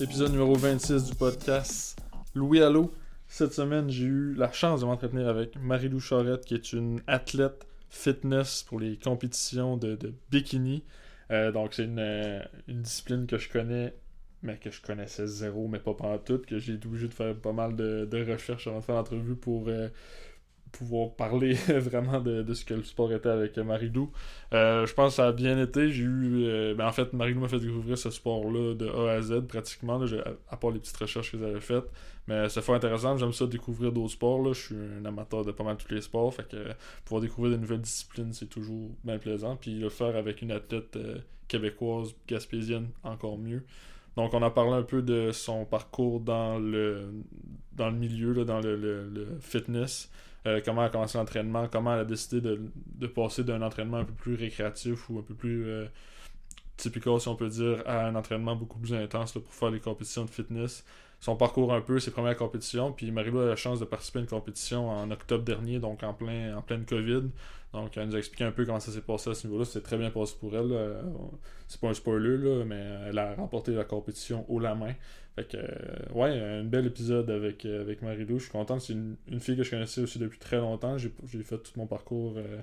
[0.00, 1.98] Épisode numéro 26 du podcast
[2.32, 2.94] Louis Allo.
[3.26, 7.66] Cette semaine, j'ai eu la chance de m'entretenir avec Marie-Lou Charette, qui est une athlète
[7.90, 9.98] fitness pour les compétitions de,
[10.30, 10.84] bikini.
[11.32, 13.92] Euh, donc, c'est euh, une, discipline que je connais,
[14.44, 17.34] mais que je connaissais zéro, mais pas pendant tout, que j'ai été obligé de faire
[17.34, 19.88] pas mal de, recherches avant de faire l'entrevue pour, euh,
[20.78, 24.12] pouvoir parler vraiment de, ce que le sport était avec Marilou.
[24.54, 25.90] Euh, je pense que ça a bien été.
[25.90, 26.44] J'ai eu.
[26.44, 30.00] Euh, ben en fait, Marilou m'a fait découvrir ce sport-là de A à Z pratiquement,
[30.48, 31.90] à, part les petites recherches que j'avais faites.
[32.28, 33.16] Mais c'est fort intéressant.
[33.16, 34.40] J'aime ça découvrir d'autres sports.
[34.40, 34.52] Là.
[34.52, 36.32] Je suis un amateur de pas mal tous les sports.
[36.32, 36.56] Fait que
[37.04, 39.56] pouvoir découvrir de nouvelles disciplines, c'est toujours bien plaisant.
[39.56, 41.18] Puis le faire avec une athlète euh,
[41.48, 43.64] québécoise, gaspésienne, encore mieux.
[44.16, 47.12] Donc, on a parlé un peu de son parcours dans le,
[47.72, 50.10] dans le milieu, là, dans le fitness.
[50.48, 54.12] Euh, comment a commencé l'entraînement, comment elle a décidé de, passer d'un entraînement un peu
[54.12, 55.86] plus récréatif ou un peu plus euh,
[56.76, 60.24] typical, si on peut dire, à un entraînement beaucoup plus intense pour faire les compétitions
[60.24, 60.84] de fitness.
[61.20, 64.22] Son parcours un peu, ses premières compétitions, puis Marie-Lou a la chance de participer à
[64.22, 67.24] une compétition en octobre dernier, donc en, plein, en pleine COVID.
[67.72, 69.64] Donc, elle nous a expliqué un peu comment ça s'est passé à ce niveau-là.
[69.64, 70.72] C'était très bien passé pour elle.
[71.66, 74.94] C'est pas un spoiler, là, mais elle a remporté la compétition haut la main.
[75.38, 78.38] Fait que, euh, ouais, un bel épisode avec, euh, avec Marie-Lou.
[78.38, 78.80] Je suis content.
[78.80, 80.98] C'est une, fille que je connaissais aussi depuis très longtemps.
[80.98, 81.12] J'ai
[81.44, 82.58] fait tout mon parcours euh,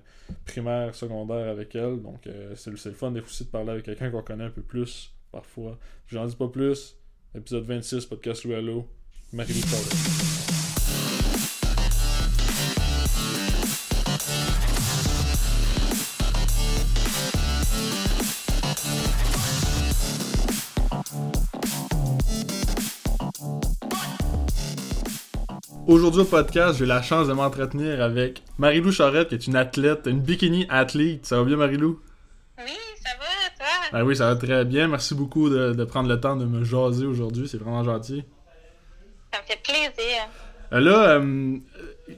[0.45, 2.01] primaire, secondaire avec elle.
[2.01, 5.13] Donc, c'est le fun des aussi de parler avec quelqu'un qu'on connaît un peu plus
[5.31, 5.79] parfois.
[6.07, 6.97] J'en dis pas plus.
[7.33, 8.87] Épisode 26, podcast Louis Allo.
[9.31, 10.34] Marie-Lou
[25.87, 30.07] Aujourd'hui au podcast, j'ai la chance de m'entretenir avec Marilou Charette, qui est une athlète,
[30.07, 31.27] une bikini athlète.
[31.27, 31.99] Ça va bien, Marilou?
[32.57, 32.73] Oui,
[33.03, 33.67] ça va, toi?
[33.93, 34.87] Ben oui, ça va très bien.
[34.87, 37.47] Merci beaucoup de, prendre le temps de me jaser aujourd'hui.
[37.47, 38.23] C'est vraiment gentil.
[39.31, 40.27] Ça me fait plaisir.
[40.73, 41.57] Euh, là, euh,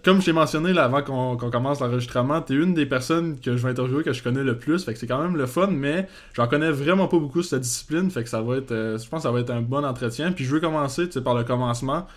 [0.02, 3.64] comme je t'ai mentionné là, avant qu'on commence l'enregistrement, t'es une des personnes que je
[3.64, 4.86] vais interviewer que je connais le plus.
[4.86, 8.10] Fait que c'est quand même le fun, mais j'en connais vraiment pas beaucoup cette discipline.
[8.12, 8.72] Fait que ça va être.
[8.72, 10.32] Euh, je pense que ça va être un bon entretien.
[10.32, 12.08] Puis je veux commencer par le commencement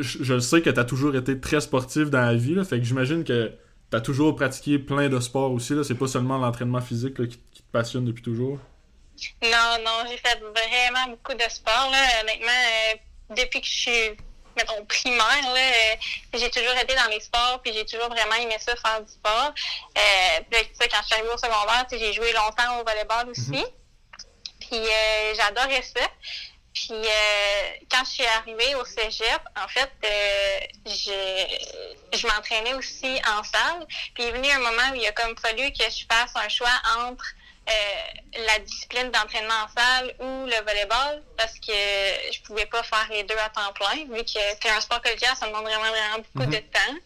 [0.00, 2.84] je, sais que tu as toujours été très sportif dans la vie, là, fait que
[2.84, 3.52] j'imagine que
[3.90, 5.74] tu as toujours pratiqué plein de sports aussi.
[5.84, 8.58] C'est pas seulement l'entraînement physique qui, te passionne depuis toujours.
[9.42, 11.90] Non, non, j'ai fait vraiment beaucoup de sports.
[11.90, 12.20] Là.
[12.22, 14.16] Honnêtement, euh, depuis que je suis
[14.56, 15.96] mettons, primaire, euh,
[16.32, 19.52] j'ai toujours été dans les sports, puis j'ai toujours vraiment aimé ça, faire du sport.
[19.98, 23.50] Euh, puis, quand je suis arrivée au secondaire, j'ai joué longtemps au volleyball aussi.
[23.50, 23.64] Mhm.
[24.60, 24.80] Puis
[25.36, 26.08] j'adorais ça.
[26.76, 33.18] Puis euh, quand je suis arrivée au cégep, en fait, euh, je, je m'entraînais aussi
[33.26, 33.86] en salle.
[34.14, 36.48] Puis il est venu un moment où il a comme fallu que je fasse un
[36.50, 37.24] choix entre
[37.70, 43.06] euh, la discipline d'entraînement en salle ou le volleyball parce que je pouvais pas faire
[43.10, 46.18] les deux à temps plein vu que c'est un sport collégial, ça demande vraiment vraiment
[46.18, 46.70] beaucoup de mhm.
[46.70, 46.96] temps.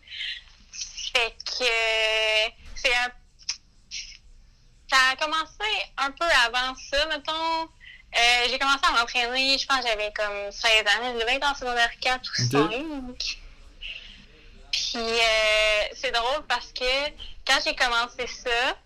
[1.14, 1.64] Fait que
[2.74, 3.10] c'est un
[4.90, 7.68] ça a commencé un peu avant ça, mettons
[8.16, 11.14] euh, j'ai commencé à m'entraîner, je pense que j'avais comme 16 ans.
[11.14, 13.38] Je devais être en secondaire 4 ou 5.
[14.72, 17.08] Puis euh, c'est drôle parce que
[17.46, 18.76] quand j'ai commencé ça,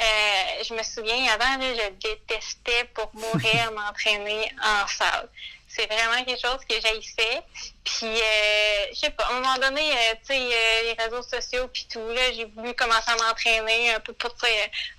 [0.00, 5.28] euh, je me souviens, avant, je détestais pour mourir m'entraîner en salle.
[5.68, 7.42] C'est vraiment quelque chose que j'haïssais.
[7.82, 9.90] Puis, euh, je sais pas, à un moment donné,
[10.26, 14.12] tu sais, les réseaux sociaux puis tout, là, j'ai voulu commencer à m'entraîner un peu
[14.12, 14.34] pour,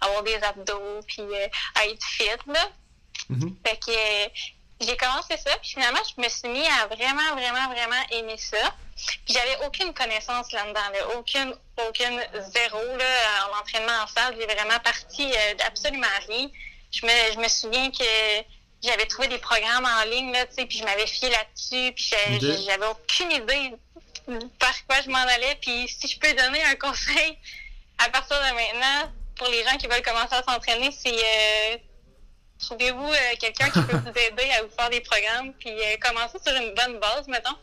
[0.01, 2.69] avoir des abdos puis être fit, là.
[3.29, 3.53] Mm-hmm.
[3.66, 4.29] Fait que euh,
[4.81, 8.75] j'ai commencé ça, puis finalement, je me suis mis à vraiment, vraiment, vraiment aimer ça.
[8.96, 11.56] Puis j'avais aucune connaissance là-dedans, aucune,
[11.88, 12.19] aucune
[12.53, 14.35] zéro là, en entraînement en salle.
[14.40, 16.50] J'ai vraiment parti euh, d'absolument rien.
[16.91, 18.03] Je me, je me souviens que
[18.84, 22.11] j'avais trouvé des programmes en ligne, là, puis je m'avais fié là-dessus, puis
[22.66, 23.73] j'avais aucune idée
[24.59, 25.58] par quoi je m'en allais.
[25.61, 27.38] Puis si je peux donner un conseil
[27.97, 31.78] à partir de maintenant, pour les gens qui veulent commencer à s'entraîner, c'est euh,
[32.64, 36.38] trouvez-vous euh, quelqu'un qui peut vous aider à vous faire des programmes, puis euh, commencer
[36.46, 37.58] sur une bonne base, mettons.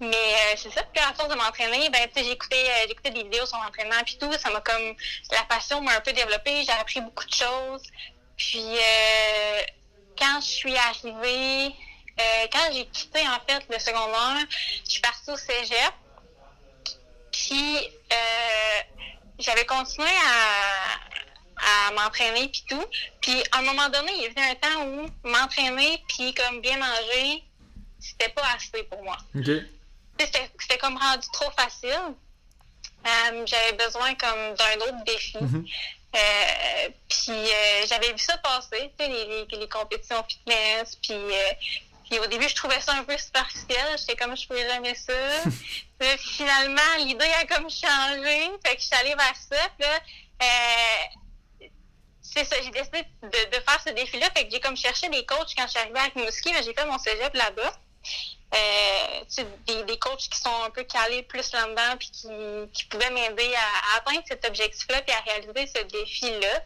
[0.00, 0.82] Mais euh, c'est ça.
[0.84, 2.56] Puis à force de m'entraîner, ben j'ai écouté,
[3.04, 4.32] des vidéos sur l'entraînement puis tout.
[4.32, 4.94] Ça m'a comme
[5.30, 6.64] la passion m'a un peu développée.
[6.64, 7.82] J'ai appris beaucoup de choses.
[8.36, 8.66] Puis
[10.18, 11.74] quand je suis arrivée,
[12.52, 14.44] quand j'ai quitté en fait le secondaire,
[14.84, 15.92] je suis partie au cégep.
[17.30, 17.78] Puis
[19.38, 20.98] j'avais continué à,
[21.56, 22.84] à m'entraîner puis tout.
[23.20, 26.78] Puis à un moment donné, il y avait un temps où m'entraîner puis comme bien
[26.78, 27.42] manger,
[28.00, 29.16] c'était pas assez pour moi.
[30.18, 32.14] C'était comme rendu trop facile.
[33.06, 35.36] Euh, j'avais besoin comme d'un autre défi.
[35.36, 35.70] Mm-hmm.
[36.16, 41.18] Euh, puis euh, j'avais vu ça passer, tu sais, les, les, les, compétitions fitness, puis,
[42.08, 43.98] puis au début, je trouvais ça un peu superficiel.
[43.98, 45.12] J'étais comme, je pouvais jamais ça.
[45.98, 48.50] puis, finalement, l'idée a comme changé.
[48.64, 49.68] Fait que je suis allée vers ça.
[49.76, 50.00] Puis là,
[52.34, 54.28] c'est ça, j'ai décidé de, faire ce défi-là.
[54.36, 56.74] Fait que j'ai comme cherché des coachs quand je suis arrivée avec Mouski, mais j'ai
[56.74, 57.72] fait mon cégep là-bas.
[58.54, 59.24] Euh,
[59.66, 63.96] des, des coachs qui sont un peu calés plus là-dedans puis qui, pouvaient m'aider à,
[63.96, 66.62] atteindre cet objectif-là puis à réaliser ce défi-là.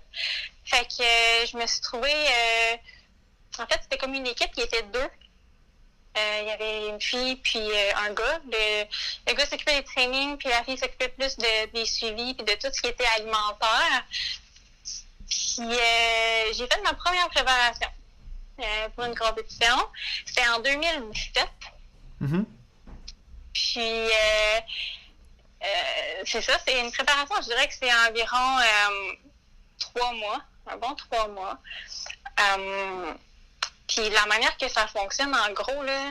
[0.64, 2.12] Fait que euh, je me suis trouvée...
[2.12, 2.76] Euh,
[3.58, 5.08] en fait, c'était comme une équipe qui était deux.
[6.16, 7.60] Il y avait une fille puis
[7.94, 8.40] un gars.
[8.50, 8.84] Le,
[9.28, 12.52] le gars s'occupait des trainings, puis la fille s'occupait plus de, des suivis puis de
[12.54, 14.04] tout ce qui était alimentaire.
[15.58, 17.88] Puis j'ai fait ma première préparation.
[18.94, 19.76] pour une compétition.
[20.24, 21.48] C'était en 2017.
[22.22, 22.44] Mm-hmm.
[23.52, 24.60] Puis, euh,
[25.62, 29.12] euh, c'est ça, c'est une préparation, je dirais que c'est environ euh,
[29.80, 31.58] trois mois, un bon trois mois.
[33.88, 36.10] puis la manière que ça fonctionne, en gros, là,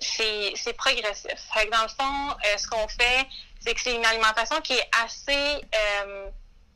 [0.00, 1.38] c'est progressif.
[1.52, 3.26] Fait que dans le fond, ce qu'on fait,
[3.60, 5.60] c'est que c'est une alimentation qui est assez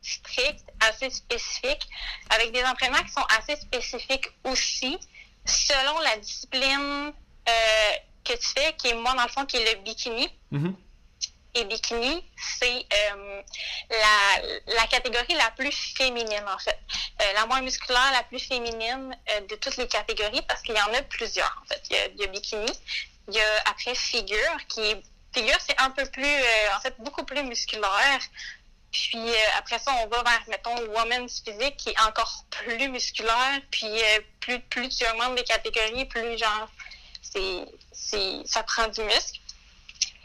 [0.04, 1.88] stricte, assez spécifique,
[2.30, 4.98] avec des entraînements qui sont assez spécifiques aussi,
[5.46, 7.12] selon la discipline
[7.48, 7.92] euh,
[8.24, 10.28] que tu fais, qui est moi, dans le fond, qui est le bikini.
[10.52, 10.74] Mm-hmm.
[11.56, 12.24] Et bikini,
[12.58, 13.42] c'est euh,
[13.90, 16.78] la, la, catégorie la plus féminine, en fait.
[17.22, 19.16] Euh, la moins musculaire, la plus féminine
[19.48, 21.82] de toutes les catégories, parce qu'il y en a plusieurs, en fait.
[21.90, 22.72] Il y a, il y a bikini,
[23.28, 25.02] il y a après figure, qui est
[25.32, 26.34] figure, c'est un peu plus,
[26.76, 28.20] en fait, beaucoup plus musculaire.
[28.94, 29.18] Puis
[29.58, 33.60] après ça, on va vers, mettons, woman's physique, qui est encore plus musculaire.
[33.70, 33.90] Puis
[34.40, 36.68] plus, plus tu augmentes les catégories, plus genre
[37.92, 39.40] c'est, ça prend du muscle.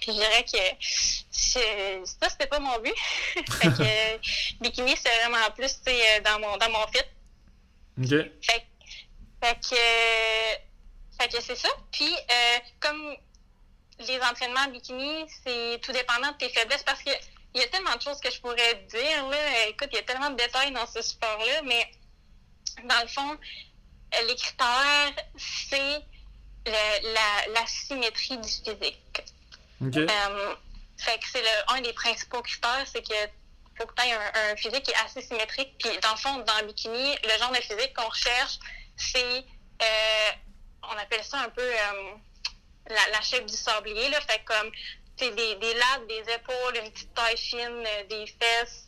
[0.01, 0.85] Puis je dirais que
[1.31, 2.93] ça, c'était pas mon but.
[3.51, 5.79] fait que bikini, c'est vraiment plus
[6.23, 6.99] dans mon, dans mon fit.
[7.97, 8.31] OK.
[9.41, 9.75] Fait, que,
[11.17, 11.69] fait que c'est ça.
[11.91, 13.15] Puis, euh, comme
[13.99, 17.11] les entraînements bikini, c'est tout dépendant de tes faiblesses parce que
[17.53, 19.27] il y a tellement de choses que je pourrais dire.
[19.27, 19.67] Là.
[19.67, 21.91] Écoute, il y a tellement de détails dans ce sport-là, mais
[22.83, 23.37] dans le fond,
[24.27, 26.01] les critères, c'est
[26.65, 29.23] la, la, symétrie du physique.
[29.81, 30.55] Euh,
[30.97, 33.15] fait que c'est un des principaux critères, c'est que
[33.77, 35.75] faut que tu aies un, physique qui est assez symétrique.
[35.79, 38.59] Puis dans le fond, dans le bikini, le genre de physique qu'on recherche,
[38.97, 39.45] c'est
[39.81, 40.31] euh,
[40.83, 42.13] on appelle ça un peu euh,
[42.89, 44.09] la, la shape du sablier.
[44.09, 44.69] Là, fait comme
[45.19, 48.85] des, des lattes, des épaules, une petite taille fine, des fesses.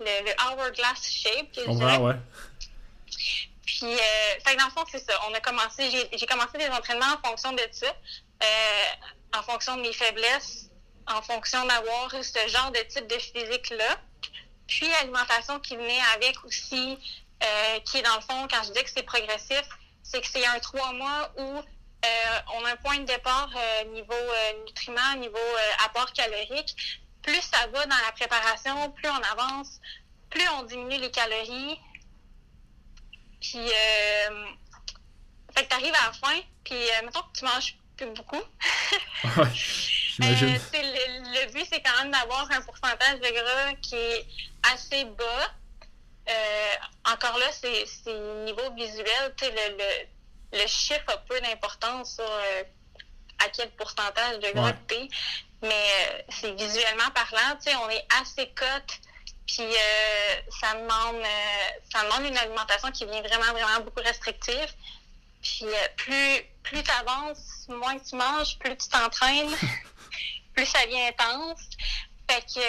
[0.00, 1.96] Le, le hourglass shape, je dirais.
[1.98, 2.14] ouais.
[3.66, 5.12] Puis, euh, fait dans le fond, c'est ça.
[5.28, 7.86] On a commencé, j'ai commencé des entraînements en fonction de ça,
[8.42, 10.70] euh, en fonction de mes faiblesses,
[11.06, 13.98] en fonction d'avoir ce genre de type de physique-là.
[14.66, 16.98] Puis, l'alimentation qui venait avec aussi,
[17.42, 19.62] euh, qui est dans le fond, quand je dis que c'est progressif,
[20.02, 21.62] c'est que c'est un trois mois où euh,
[22.54, 25.38] on a un point de départ euh, niveau euh, nutriments, niveau
[25.84, 26.74] apport calorique.
[27.22, 29.80] Plus ça va dans la préparation, plus on avance,
[30.30, 31.78] plus on diminue les calories,
[33.40, 34.46] puis, euh,
[35.54, 38.36] fait que t'arrives à la fin, puis euh, mettons que tu manges plus beaucoup.
[39.38, 40.48] ouais, j'imagine.
[40.48, 44.26] Euh, le, le, but, c'est quand même d'avoir un pourcentage de gras qui est
[44.72, 45.54] assez bas.
[46.28, 46.74] Euh,
[47.12, 48.12] encore là, c'est
[48.44, 49.34] niveau visuel.
[49.40, 50.06] Le, le,
[50.52, 52.62] le chiffre a peu d'importance sur euh,
[53.38, 55.08] à quel pourcentage de gras tu.
[55.62, 59.00] Mais c'est visuellement parlant, on est assez cote
[59.50, 64.72] puis euh, ça demande euh, ça demande une alimentation qui vient vraiment, vraiment beaucoup restrictive.
[65.42, 69.50] Puis euh, plus, plus tu avances, moins tu manges, plus tu t'entraînes,
[70.54, 71.60] plus ça devient intense.
[72.30, 72.60] Fait que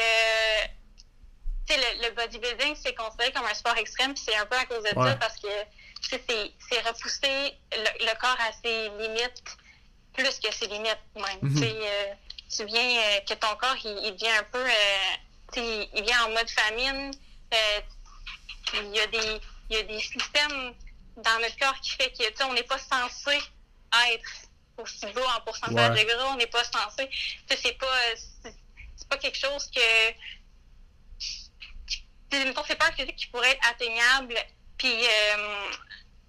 [1.69, 4.83] le, le bodybuilding, c'est considéré comme un sport extrême, puis c'est un peu à cause
[4.83, 5.47] de ça parce que
[6.01, 9.43] c'est repousser le, corps à ses limites
[10.13, 11.39] plus que ses limites même.
[11.41, 12.15] Mm-hmm.
[12.55, 14.65] tu viens que ton corps il, devient un peu
[15.57, 17.11] il vient en mode famine.
[17.53, 17.81] Euh,
[18.73, 20.73] il, y a des, il y a des systèmes
[21.17, 23.37] dans notre corps qui fait que on n'est pas censé
[24.13, 24.31] être
[24.77, 27.09] aussi beau en pourcentage de gras, on n'est pas censé.
[27.49, 27.85] C'est pas
[28.95, 29.81] c'est pas quelque chose que
[32.29, 34.35] c'est pas un physique qui pourrait être atteignable
[34.81, 35.69] puis euh,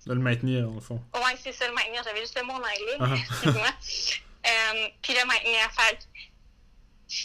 [0.07, 1.03] de le maintenir au fond.
[1.15, 2.03] Ouais, c'est ça le maintenir.
[2.05, 3.69] J'avais juste le mot en anglais, uh excuse-moi.
[4.47, 5.73] Euh, puis le maintenir.
[5.73, 5.99] Fait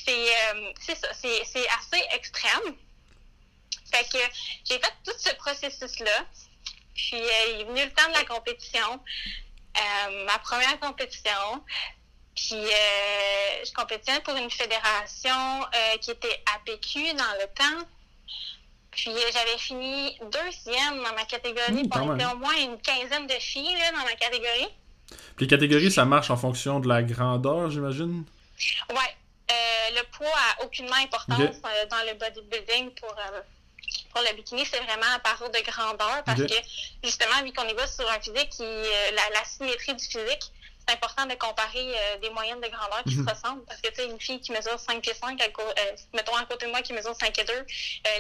[0.10, 2.76] euh, c'est ça, c'est assez extrême.
[3.92, 4.18] Fait que
[4.64, 6.26] j'ai fait tout ce processus-là.
[6.96, 9.02] Puis il est venu le temps de la compétition,
[10.26, 11.64] ma première compétition.
[12.36, 15.66] Puis je compétitionnais pour une fédération
[16.02, 17.88] qui était APQ dans le temps.
[18.98, 21.84] Puis euh, j'avais fini deuxième dans ma catégorie.
[21.84, 24.68] Mmh, on était au moins une quinzaine de filles là, dans ma catégorie.
[25.36, 28.26] Puis les catégories, ça marche en fonction de la grandeur, j'imagine?
[28.90, 29.16] Ouais.
[29.50, 33.42] Euh, le poids a aucunement importance euh, dans le bodybuilding pour, euh,
[34.12, 34.66] pour le bikini.
[34.66, 36.56] C'est vraiment à partir de grandeur parce que,
[37.04, 38.64] justement, vu qu'on y va sur un physique qui.
[38.64, 40.52] la, la symétrie du physique,
[40.88, 43.28] c'est important de comparer euh, des moyennes de grandeur qui Mhm.
[43.28, 43.66] se ressemblent.
[43.66, 46.36] Parce que, tu sais, une fille qui mesure 5 pieds 5, à co- euh, mettons
[46.36, 47.64] à côté de moi qui mesure 5 pieds 2, euh,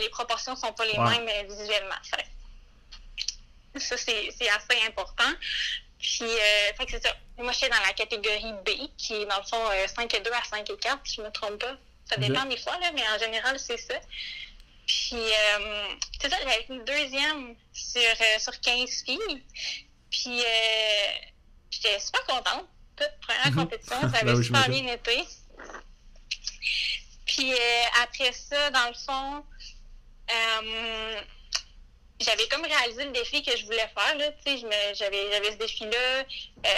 [0.01, 1.95] les proportions sont pas les mêmes euh, visuellement.
[2.03, 2.25] Fait-
[3.79, 5.31] Ça, c'est assez important.
[5.99, 6.25] Puis,
[6.77, 7.15] fait que c'est ça.
[7.37, 10.19] Moi, je suis dans la catégorie B, qui est dans le fond euh, 5 et
[10.21, 11.75] 2 à 5 et 4, si je me trompe pas.
[12.09, 13.95] Ça dépend des fois, là, mais en général, c'est ça.
[14.87, 15.87] Puis, euh,
[16.21, 19.43] c'est ça, j'avais fini deuxième sur, euh, sur 15 filles.
[20.09, 21.07] Puis, euh,
[21.69, 22.65] j'étais super contente.
[22.95, 23.55] Toute première Mhm.
[23.55, 25.23] compétition, ça Ben avait super bien été.
[27.25, 27.57] Puis, euh,
[28.03, 29.45] après ça, dans le fond,
[30.31, 31.21] euh,
[32.19, 34.17] j'avais comme réalisé le défi que je voulais faire.
[34.17, 36.19] Là, j'avais, j'avais ce défi-là,
[36.65, 36.71] euh,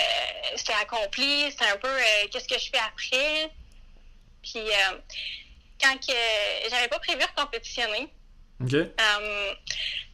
[0.56, 3.50] c'était accompli, c'était un peu euh, qu'est-ce que je fais après?
[4.42, 4.98] Puis euh,
[5.82, 6.14] quand que
[6.70, 8.10] j'avais pas prévu de compétitionner,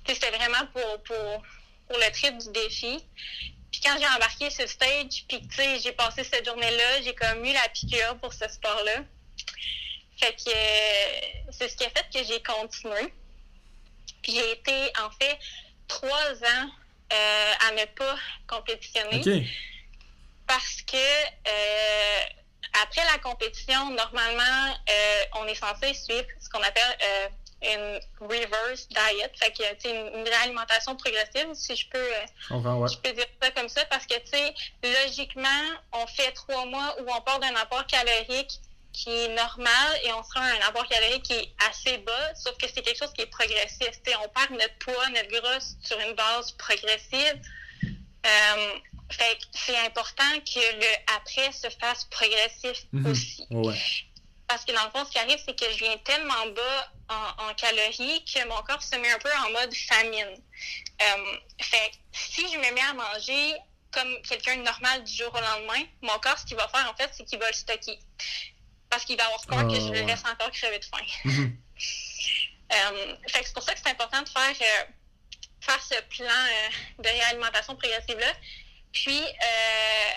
[0.08, 1.44] c'était vraiment pour, pour,
[1.88, 3.04] pour le trip du défi.
[3.76, 7.14] Puis quand j'ai embarqué sur le stage, puis tu sais, j'ai passé cette journée-là, j'ai
[7.14, 9.04] comme eu la piqûre pour ce sport-là.
[10.18, 13.14] Fait que euh, c'est ce qui a fait que j'ai continué.
[14.24, 15.38] Puis j'ai été, en fait,
[15.90, 16.70] trois ans
[17.12, 18.16] euh, à ne pas
[18.48, 19.46] compétitionner
[20.48, 22.24] parce que euh,
[22.82, 24.78] après la compétition, normalement,
[25.34, 27.30] on est censé suivre ce qu'on appelle
[27.74, 32.26] une reverse diet, fait que tu sais, une, une réalimentation progressive, si je peux, euh,
[32.40, 32.90] Je comprends, ouais.
[32.92, 34.54] je peux dire ça comme ça, parce que tu sais,
[34.84, 38.60] logiquement, on fait trois mois où on part d'un apport calorique
[38.94, 42.66] qui est normal et on sera un apport calorique qui est assez bas, sauf que
[42.74, 43.90] c'est quelque chose qui est progressif.
[44.24, 47.42] On perd notre poids, notre gras sur une base progressive.
[48.26, 48.74] Euh,
[49.12, 53.12] fait que c'est important que le après se fasse progressif Mhm.
[53.12, 53.46] aussi.
[53.52, 53.76] Ouais.
[54.48, 57.50] Parce que dans le fond, ce qui arrive, c'est que je viens tellement bas en,
[57.50, 60.42] en calories que mon corps se met un peu en mode famine.
[61.02, 63.56] Euh, fait si je me mets à manger
[63.92, 66.96] comme quelqu'un de normal du jour au lendemain, mon corps, ce qu'il va faire, en
[66.96, 67.98] fait, c'est qu'il va le stocker.
[68.90, 71.06] Parce qu'il va avoir peur Ah, que je le laisse encore crever de faim.
[71.24, 71.58] Mhm.
[72.74, 74.86] Euh, fait que c'est pour ça que c'est important de faire, euh,
[75.62, 76.34] faire ce plan
[76.98, 78.34] de réalimentation progressive-là.
[78.92, 80.12] Puis, euh,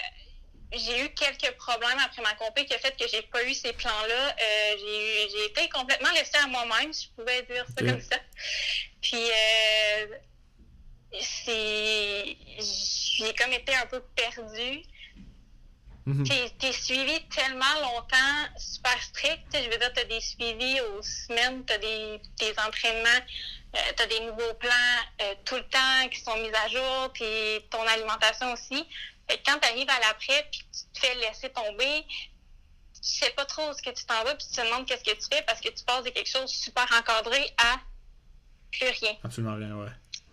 [0.72, 3.72] j'ai eu quelques problèmes après ma compé qui a fait que j'ai pas eu ces
[3.72, 4.28] plans-là.
[4.28, 8.16] Euh, j'ai, été complètement laissée à moi-même, si je pouvais dire ça comme ça.
[9.00, 10.06] Puis, euh,
[11.20, 12.36] c'est,
[13.16, 14.82] j'ai comme été un peu perdue.
[16.04, 16.26] Mhm.
[16.26, 19.46] T'es, t'es suivi tellement longtemps, super strict.
[19.52, 23.24] Je veux dire, t'as des suivis aux semaines, t'as des, des entraînements,
[23.74, 27.24] euh, t'as des nouveaux plans euh, tout le temps qui sont mis à jour, puis
[27.70, 28.86] ton alimentation aussi.
[29.28, 32.04] Fait que quand t'arrives à l'après, puis tu te fais laisser tomber,
[33.00, 35.04] tu sais pas trop où ce que tu t'en vas, puis tu te demandes qu'est-ce
[35.04, 37.78] que tu fais parce que tu passes de quelque chose super encadré à
[38.72, 39.16] plus rien.
[39.22, 39.90] Absolument rien, ouais.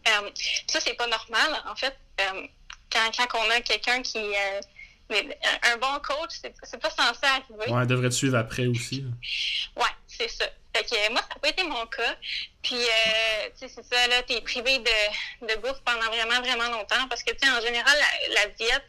[0.08, 0.32] Euh,
[0.68, 1.98] ça, c'est pas normal, en fait.
[2.22, 2.48] Euh,
[2.92, 4.18] quand, quand on a quelqu'un qui.
[4.20, 4.62] euh,
[5.10, 7.72] mais un, bon coach, c'est pas censé arriver.
[7.72, 9.02] Ouais, elle devrait te suivre après aussi.
[9.02, 9.10] là?
[9.84, 10.46] Ouais, c'est ça.
[10.76, 12.16] Fait que euh, moi, ça n'a pas été mon cas.
[12.62, 16.70] Puis, euh, tu sais, c'est ça, là, t'es privé de, de bouffe pendant vraiment, vraiment
[16.78, 17.08] longtemps.
[17.08, 18.84] Parce que, tu sais, en général, la, la diète,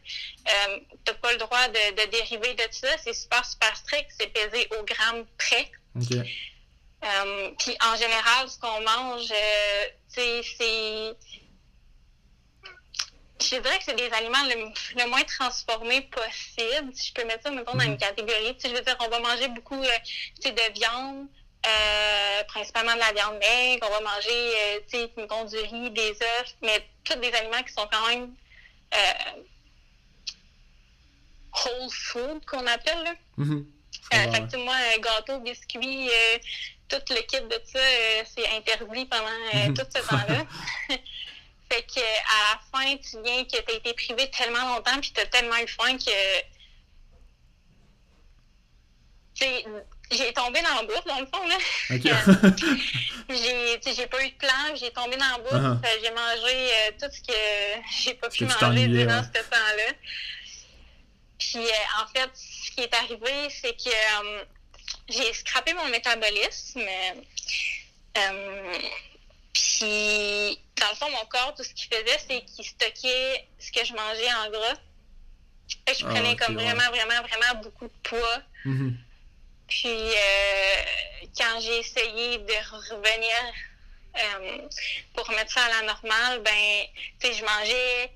[0.48, 2.88] euh, t'as pas le droit de, de dériver de ça.
[3.04, 4.10] C'est super, super strict.
[4.18, 5.70] C'est pesé au gramme près.
[5.94, 6.16] Ok.
[7.04, 11.16] Euh, puis en général, ce qu'on mange, euh, tu sais, c'est.
[13.40, 16.90] Je dirais que c'est des aliments le, le moins transformés possible.
[16.94, 17.92] Si je peux mettre ça, mettons, dans Mhm.
[17.92, 18.54] une catégorie.
[18.56, 19.98] Tu sais, je veux dire, on va manger beaucoup euh,
[20.44, 21.26] de viande,
[21.66, 23.86] euh, principalement de la viande maigre.
[23.88, 27.62] On va manger, euh, tu sais, mettons, du riz, des œufs, mais tous des aliments
[27.62, 28.34] qui sont quand même
[31.52, 33.14] whole food, qu'on appelle, là.
[33.36, 33.66] Mhm.
[34.14, 36.38] Euh, fait que, moi, gâteau, biscuits, euh,
[36.88, 37.80] tout le kit de ça,
[38.34, 39.74] c'est interdit pendant Mhm.
[39.74, 40.44] tout ce temps-là.
[41.70, 45.12] fait que à la fin, tu viens que tu as été privé tellement longtemps puis
[45.12, 46.10] tu as tellement eu faim que
[50.10, 51.56] j'ai tombé dans la bouffe, dans le fond, là.
[51.90, 52.04] Ok.
[53.28, 55.84] J'ai, pas eu de plan, j'ai tombé dans la bouffe, Uh-huh.
[55.84, 57.32] euh, j'ai mangé euh, tout ce que
[58.04, 59.22] j'ai pas pu manger durant ouais.
[59.34, 59.92] ce temps-là.
[61.38, 64.44] Puis euh, en fait, ce qui est arrivé, c'est que euh,
[65.08, 66.82] j'ai scrappé mon métabolisme.
[69.56, 73.84] Puis dans le fond, mon corps, tout ce qu'il faisait, c'est qu'il stockait ce que
[73.84, 74.74] je mangeais en gras.
[75.86, 76.64] Fait que je Ah, prenais comme ouais.
[76.64, 78.42] vraiment, vraiment, vraiment beaucoup de poids.
[78.66, 78.98] Mhm.
[79.66, 80.74] Puis euh,
[81.38, 82.54] quand j'ai essayé de
[82.92, 83.52] revenir
[84.18, 84.68] euh,
[85.14, 86.86] pour remettre ça à la normale, ben,
[87.18, 88.12] tu sais, je mangeais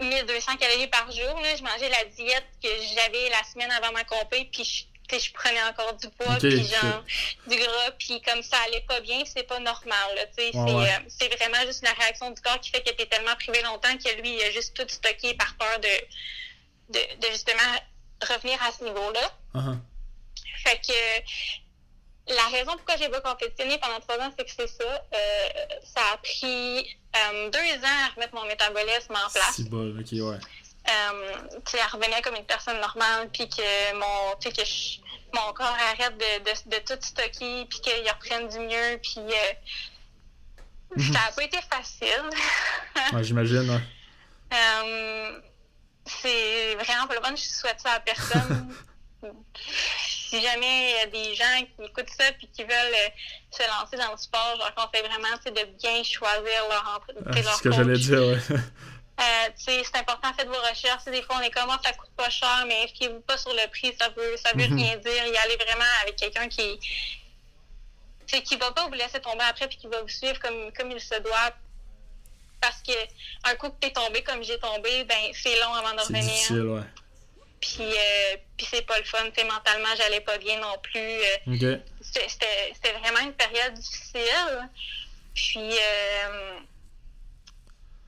[0.00, 1.40] 1200 calories par jour.
[1.40, 1.54] Là.
[1.56, 5.62] Je mangeais la diète que j'avais la semaine avant ma compé, puis je, je prenais
[5.64, 7.04] encore du poids, puis genre
[7.46, 10.28] du gras, puis comme ça allait pas bien, c'est pas normal.
[10.36, 13.34] C'est, euh, c'est vraiment juste la réaction du corps qui fait que tu es tellement
[13.36, 17.60] privé longtemps que lui, il a juste tout stocké par peur de, de, justement
[18.28, 19.30] revenir à ce niveau-là.
[19.54, 19.78] Uh-huh.
[20.64, 24.84] Fait que la raison pourquoi j'ai pas compétitionné pendant trois ans, c'est que c'est ça.
[24.84, 25.48] Euh,
[25.84, 29.54] ça a pris euh, deux ans à remettre mon métabolisme en place.
[29.56, 30.38] C'est bon, ok, ouais.
[30.86, 34.50] Euh, tu revenir comme une personne normale, puis que mon, que
[35.34, 40.96] mon corps arrête de, de, de tout stocker, puis qu'il reprenne du mieux, puis euh,
[40.96, 41.12] mhm.
[41.12, 42.30] ça n'a pas été facile.
[43.14, 43.80] ouais, j'imagine.
[44.52, 45.40] Euh,
[46.04, 48.74] c'est vraiment pas le bon, je souhaite ça à personne.
[50.34, 53.08] si jamais il y a des gens qui écoutent ça puis qui veulent euh,
[53.50, 57.56] se lancer dans le sport, je leur conseille vraiment de bien choisir leur, ah, leur
[57.56, 58.38] ce que j'allais dire, ouais.
[59.20, 61.04] Euh, c'est important, faites vos recherches.
[61.04, 63.70] Des fois, on est comme, oh, ça coûte pas cher, mais fiez-vous pas sur le
[63.70, 64.76] prix, ça veut, ça veut mhm.
[64.76, 65.26] rien dire.
[65.26, 66.78] Y aller vraiment avec quelqu'un qui,
[68.26, 71.00] qui va pas vous laisser tomber après puis qui va vous suivre comme, comme il
[71.00, 71.52] se doit.
[72.60, 72.92] Parce que
[73.44, 76.22] un coup que t'es tombé comme j'ai tombé, ben c'est long avant de revenir.
[76.22, 76.82] C'est difficile, ouais.
[77.60, 79.30] Puis, euh, puis c'est pas le fun.
[79.30, 80.98] T'sais, mentalement, j'allais pas bien non plus.
[80.98, 81.76] Euh,
[82.12, 84.68] c'était vraiment une période difficile.
[85.34, 86.58] Puis, euh,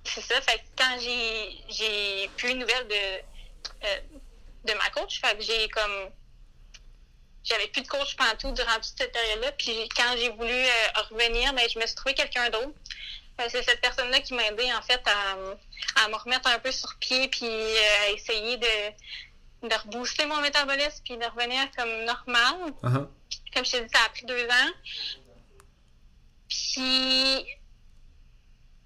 [0.06, 0.40] c'est ça.
[0.40, 6.10] Fait que quand j'ai plus une nouvelle de, de ma coach, fait que j'ai comme.
[7.44, 9.52] J'avais plus de coach tout durant toute cette période-là.
[9.52, 10.64] Puis quand j'ai voulu
[11.10, 12.72] revenir, ben, je me suis trouvé quelqu'un d'autre.
[13.48, 16.96] C'est cette personne-là qui m'a aidé en fait à, à, me remettre un peu sur
[16.98, 22.72] pied puis à essayer de, de rebooster mon métabolisme puis de revenir comme normal.
[22.82, 23.08] Uh-huh.
[23.54, 24.72] Comme je t'ai dit, ça a pris deux ans.
[26.48, 27.46] Puis,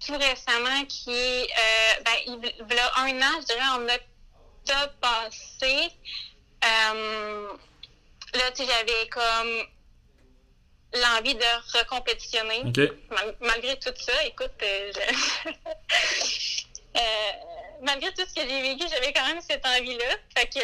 [0.05, 4.93] tout récemment, qui est, euh, ben, il y a un an, je dirais en octobre
[4.99, 5.91] passé,
[6.63, 7.47] euh,
[8.33, 9.63] là, tu sais, j'avais comme
[10.93, 12.63] l'envie de recompétitionner.
[13.39, 14.91] malgré tout ça, écoute, euh,
[16.97, 17.31] euh
[17.83, 20.15] malgré tout ce que j'ai vécu, j'avais quand même cette envie-là.
[20.37, 20.59] Fait que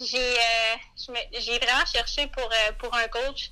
[0.00, 0.36] j'ai
[1.32, 3.50] j'ai vraiment cherché pour, pour un coach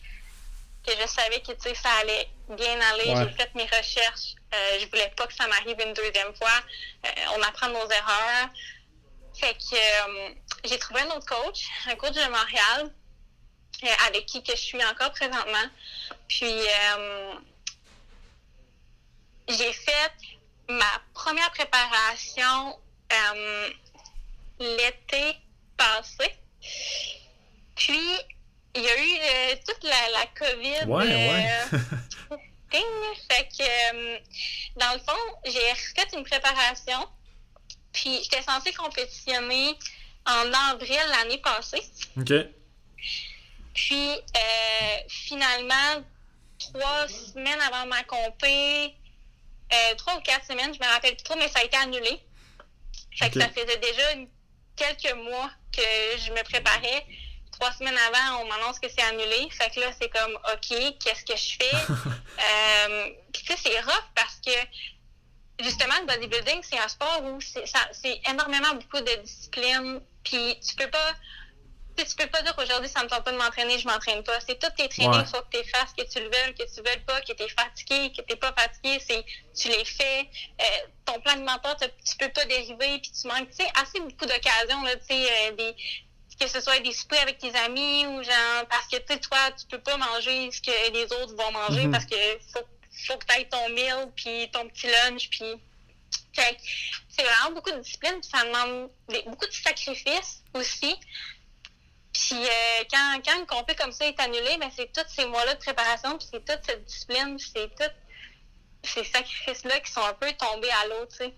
[0.86, 3.14] que je savais que ça allait bien aller.
[3.16, 4.34] J'ai fait mes recherches.
[4.52, 6.60] je voulais pas que ça m'arrive une deuxième fois.
[7.36, 8.48] on apprend nos erreurs.
[9.34, 9.76] Fait que
[10.64, 12.92] j'ai trouvé un autre coach, un coach de Montréal,
[14.06, 15.68] avec qui que je suis encore présentement.
[16.28, 16.66] Puis
[19.48, 20.12] j'ai fait
[20.68, 22.78] ma première préparation
[23.12, 23.70] euh,
[24.58, 25.36] l'été
[25.76, 26.34] passé.
[27.76, 28.18] Puis,
[28.74, 30.90] il y a eu euh, toute la, la COVID.
[30.90, 32.38] Ouais, ouais.
[32.74, 37.08] Euh, fait que, dans le fond, j'ai fait une préparation.
[37.92, 39.78] Puis, j'étais censée compétitionner
[40.26, 41.84] en avril l'année passée.
[42.18, 42.32] OK.
[43.74, 44.10] Puis,
[45.08, 46.02] finalement,
[46.58, 48.92] trois semaines avant ma compé,
[49.72, 52.20] euh, trois ou quatre semaines, je me rappelle plus trop, mais ça a été annulé.
[53.18, 54.02] Fait que ça faisait déjà
[54.76, 55.82] quelques mois que
[56.18, 57.06] je me préparais.
[57.64, 59.48] Trois semaines avant, on m'annonce que c'est annulé.
[59.50, 61.74] Fait que là, c'est comme, OK, qu'est-ce que je fais?
[61.88, 67.40] euh, Puis tu sais, c'est rough parce que justement, le bodybuilding, c'est un sport où
[67.40, 70.02] c'est énormément beaucoup de discipline.
[70.22, 71.14] Puis tu peux pas
[71.96, 74.40] tu peux pas dire aujourd'hui ça me tente pas de m'entraîner, je m'entraîne pas.
[74.40, 76.82] C'est tout tes trainings, il faut que tu fasses, que tu le veuilles, que tu
[76.82, 79.24] veuilles pas, que tu es fatigué, que tu pas fatigué, c'est
[79.54, 80.28] tu les fais.
[80.60, 80.64] Euh,
[81.04, 84.82] ton plan alimentaire, tu peux pas dériver, puis tu manques, tu sais, assez beaucoup d'occasions,
[84.82, 85.76] là, tu sais, euh, des
[86.38, 89.38] que ce soit des soupers avec tes amis ou genre parce que tu sais toi
[89.58, 91.90] tu peux pas manger ce que les autres vont manger mm-hmm.
[91.90, 92.16] parce que
[92.52, 92.66] faut,
[93.06, 95.54] faut que tu aies ton meal puis ton petit lunch puis
[96.36, 98.90] c'est vraiment beaucoup de discipline ça demande
[99.26, 100.96] beaucoup de sacrifices aussi
[102.14, 105.54] puis euh, quand, quand une compé comme ça est annulée, ben, c'est tous ces mois-là
[105.54, 110.30] de préparation, puis c'est toute cette discipline, c'est tous ces sacrifices-là qui sont un peu
[110.32, 111.34] tombés à l'eau, tu sais.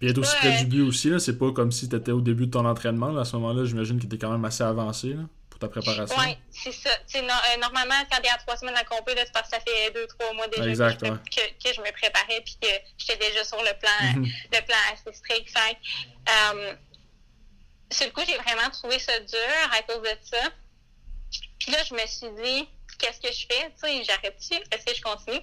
[0.00, 2.20] Et être aussi près du but aussi, là, c'est pas comme si tu étais au
[2.20, 3.16] début de ton entraînement.
[3.16, 6.16] à ce moment-là, j'imagine que tu quand même assez avancé là, pour ta préparation.
[6.18, 6.90] Oui, c'est ça.
[6.90, 7.20] Euh,
[7.60, 10.06] normalement, quand il y a trois semaines à compé, c'est parce que ça fait deux,
[10.08, 12.68] trois mois déjà que, je me préparais puis que
[12.98, 14.26] j'étais déjà sur le plan, mhm.
[14.52, 15.48] le plan assez strict.
[15.48, 15.76] Fait,
[16.28, 16.74] euh,
[17.90, 20.50] sur le coup, j'ai vraiment trouvé ça dur à cause de ça.
[21.58, 22.68] Puis là, je me suis dit,
[22.98, 23.70] qu'est-ce que je fais?
[23.70, 24.54] Tu sais, j'arrête-tu?
[24.54, 25.40] Est-ce que je continue?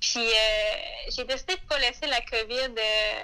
[0.00, 3.22] Puis euh, j'ai décidé de ne pas laisser la COVID euh,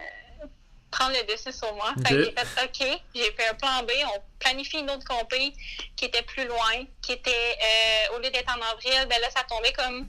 [0.99, 1.95] prendre le dessus sur moi.
[2.07, 5.53] Fait que j'ai fait OK, j'ai fait un plan B, on planifie une autre compé
[5.97, 9.43] qui était plus loin, qui était euh, au lieu d'être en avril, ben là, ça
[9.45, 10.09] tombait comme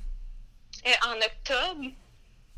[0.86, 1.86] euh, en octobre.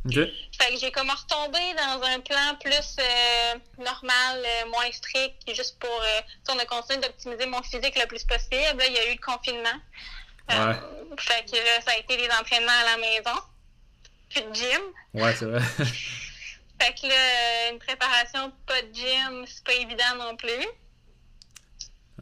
[0.05, 0.13] OK.
[0.13, 6.01] Fait que j'ai comme retombé dans un plan plus euh, normal, moins strict, juste pour.
[6.49, 8.77] On a continué d'optimiser mon physique le plus possible.
[8.77, 9.79] Là, il y a eu le confinement.
[10.51, 10.73] Euh,
[11.17, 13.39] fait que là, ça a été les entraînements à la maison.
[14.29, 14.81] Plus de gym.
[15.13, 15.61] Ouais, c'est vrai.
[16.81, 20.49] Fait que là, une préparation pas de gym, c'est pas évident non plus.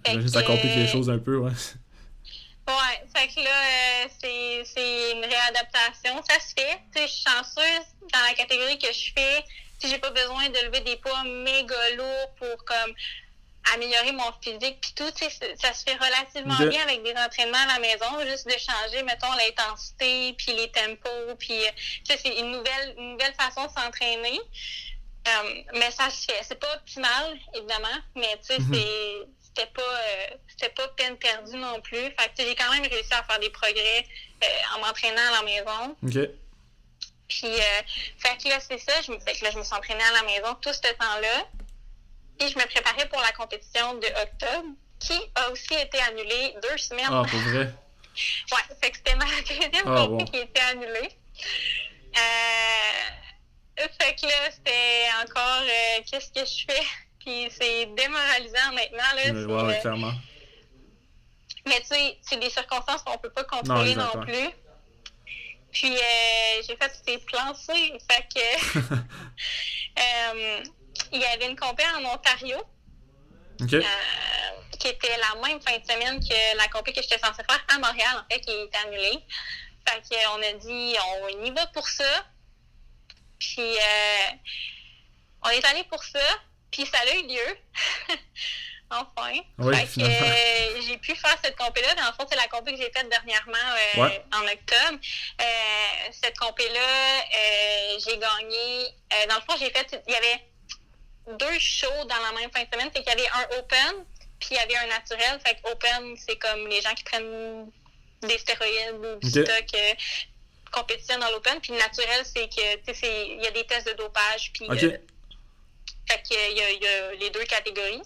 [0.05, 1.51] Fait J'imagine que ça que, complique les choses un peu, ouais.
[2.67, 6.21] Ouais, fait que là, euh, c'est, c'est une réadaptation.
[6.29, 6.79] Ça se fait.
[6.93, 9.43] Tu sais, je suis chanceuse dans la catégorie que je fais.
[9.79, 12.93] Si j'ai pas besoin de lever des poids méga lourds pour comme
[13.73, 15.11] améliorer mon physique puis tout,
[15.61, 19.31] ça se fait relativement bien avec des entraînements à la maison, juste de changer, mettons,
[19.33, 21.71] l'intensité puis les tempos puis euh,
[22.05, 24.39] c'est une nouvelle, une nouvelle façon de s'entraîner.
[25.27, 26.39] Euh, mais ça se fait.
[26.43, 31.57] C'est pas optimal, évidemment, mais tu sais, c'est- c'était pas, euh, c'était pas peine perdue
[31.57, 31.97] non plus.
[31.99, 34.05] Fait que j'ai quand même réussi à faire des progrès
[34.43, 35.95] euh, en m'entraînant à la maison.
[36.03, 36.29] OK.
[37.27, 37.81] Puis, euh,
[38.19, 39.01] fait que là, c'est ça.
[39.01, 41.45] Je, fait que là, je me suis entraînée à la maison tout ce temps-là.
[42.39, 44.69] Et je me préparais pour la compétition de octobre,
[44.99, 47.05] qui a aussi été annulée deux semaines.
[47.09, 47.73] Ah, pour vrai?
[48.51, 50.17] Ouais, fait que c'était ma deuxième Ah, bon.
[50.25, 51.09] qui était annulée.
[52.17, 56.83] Euh, fait que là, c'était encore euh, qu'est-ce que je fais?
[57.19, 59.13] Puis c'est démoralisant maintenant.
[59.15, 60.13] Là, Mais ouais, euh, clairement.
[61.67, 64.23] mais tu sais, c'est des circonstances qu'on peut pas contrôler non, exactement.
[64.25, 64.49] plus.
[65.71, 67.93] Puis euh, j'ai fait ces plancer.
[68.09, 68.79] Fait que
[69.99, 70.63] euh,
[71.11, 72.57] il y avait une compé en Ontario
[73.61, 73.81] euh,
[74.79, 77.79] qui était la même fin de semaine que la compé que j'étais censée faire à
[77.79, 79.19] Montréal, en fait, qui est annulée.
[79.87, 82.25] Fait qu'on a dit, on y va pour ça.
[83.39, 84.31] Puis, euh,
[85.43, 86.19] on est allé pour ça.
[86.71, 87.57] Puis, ça a eu lieu.
[88.91, 89.31] enfin.
[89.57, 91.95] Oui, fait que euh, j'ai pu faire cette compé-là.
[91.95, 93.53] Dans le fond, c'est la compé que j'ai faite dernièrement
[93.97, 94.23] euh, Ouais.
[94.33, 94.99] en octobre.
[95.41, 98.87] Euh, cette compé-là, euh, j'ai gagné.
[99.13, 100.03] euh, dans le fond, j'ai fait.
[100.07, 100.46] Il y avait
[101.27, 102.89] deux shows dans la même fin de semaine.
[102.95, 104.05] C'est qu'il y avait un open,
[104.39, 105.39] puis il y avait un naturel.
[105.45, 107.69] Fait que open, c'est comme les gens qui prennent
[108.21, 109.45] des stéroïdes ou du Ok.
[109.45, 109.93] stock euh,
[110.71, 111.59] compétitionnent dans l'open.
[111.61, 114.51] Puis le naturel, c'est que tu sais, c'est- il y a des tests de dopage.
[114.53, 114.83] Puis OK.
[114.83, 114.97] euh,
[116.09, 118.01] fait y, y a les deux catégories.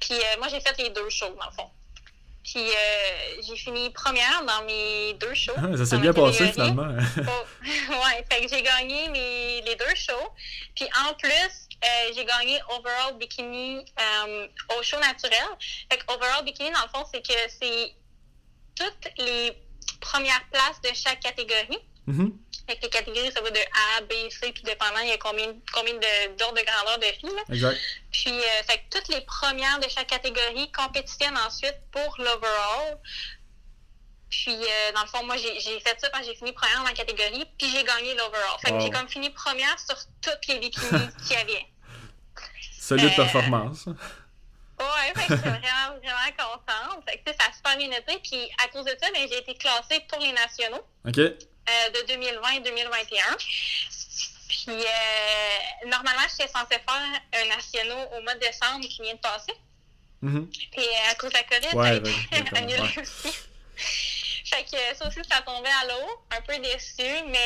[0.00, 1.70] Puis euh, moi, j'ai fait les deux shows, dans le fond.
[2.42, 5.52] Puis euh, j'ai fini première dans mes deux shows.
[5.56, 6.88] Ah, ça s'est bien passé, finalement.
[7.18, 7.44] Oh,
[7.90, 10.30] ouais, fait que j'ai gagné mes, les deux shows.
[10.74, 14.46] Puis en plus, euh, j'ai gagné Overall Bikini euh,
[14.78, 15.48] au show naturel.
[15.90, 17.94] Fait que Overall Bikini, dans le fond, c'est que c'est
[18.76, 19.52] toutes les
[20.00, 21.78] premières places de chaque catégorie.
[22.06, 22.36] Mhm.
[22.68, 25.18] Fait que les catégories, ça va de A, B, C, puis dépendant, il y a
[25.18, 27.34] combien, combien de- d'ordres de, grandeur de filles.
[27.36, 27.42] là.
[27.48, 27.78] Exact.
[28.12, 32.98] Puis, euh, fait que toutes les premières de chaque catégorie compétitionnent ensuite pour l'overall.
[34.30, 36.92] Puis, euh, dans le fond, moi, j'ai fait ça quand j'ai fini première dans la
[36.92, 38.58] catégorie, puis j'ai gagné l'overall.
[38.64, 41.66] Fait que j'ai comme fini première sur toutes les bikinis qu'il y avait.
[42.80, 43.86] Solide Euh, performance.
[43.86, 47.04] Ouais, fait que j'étais vraiment, vraiment contente.
[47.08, 48.18] Fait que, ça a super bien été.
[48.22, 50.84] Puis, à cause de ça, ben, j'ai été classée pour les nationaux.
[51.06, 51.18] OK.
[51.18, 53.36] euh, de 2020 et 2021.
[54.48, 54.66] Puis,
[55.86, 59.54] normalement, j'étais censée faire un national au mois de décembre qui vient de passer.
[60.22, 60.48] Mhm.
[60.50, 63.36] Puis, à cause de la COVID, Ouais, ça a été annulé aussi.
[64.54, 66.10] Fait que euh, ça aussi, ça tombait à l'eau.
[66.36, 67.38] Un peu déçu, mais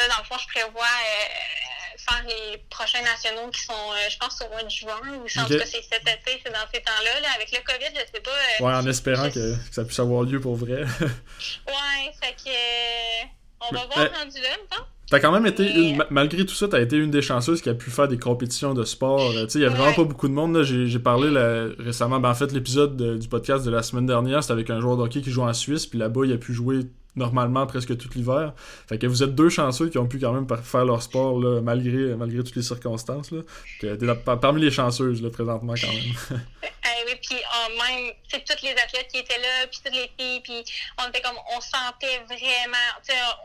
[0.00, 4.16] euh, dans le fond, je prévois euh, faire les prochains nationaux qui sont, euh, je
[4.18, 5.00] pense, au mois de juin.
[5.22, 5.50] Ou si en Ok.
[5.52, 7.20] tout cas, c'est cet été, c'est dans ces temps-là.
[7.20, 8.30] Là, avec le COVID, je sais pas.
[8.30, 10.82] euh, Ouais, en espérant je- que, que ça puisse avoir lieu pour vrai.
[11.66, 12.48] Ouais, fait que.
[12.50, 13.26] euh,
[13.62, 14.84] on va Mais, voir euh, rendu là, mettons.
[15.10, 17.68] T'as quand même été, une, ma- malgré tout ça, t'as été une des chanceuses qui
[17.68, 19.20] a pu faire des compétitions de sport.
[19.36, 19.94] Euh, tu sais, il y a vraiment Ouais.
[19.96, 20.54] pas beaucoup de monde.
[20.56, 20.62] là.
[20.62, 24.42] J'ai parlé là, récemment, ben, en fait, l'épisode de- du podcast de la semaine dernière,
[24.44, 26.52] c'était avec un joueur de hockey qui joue en Suisse, puis là-bas, il a pu
[26.54, 26.80] jouer
[27.16, 28.52] normalement presque tout l'hiver.
[28.88, 31.60] Fait que vous êtes deux chanceux qui ont pu quand même faire leur sport là,
[31.60, 33.30] malgré, malgré toutes les circonstances.
[33.30, 33.40] Là.
[33.80, 36.40] Que t'es par- parmi les chanceuses là, présentement quand même.
[36.82, 40.10] Eh oui, puis euh, même, sais, toutes les athlètes qui étaient là, puis toutes les
[40.18, 40.64] filles, puis
[41.02, 42.88] on était comme, on se sentait vraiment,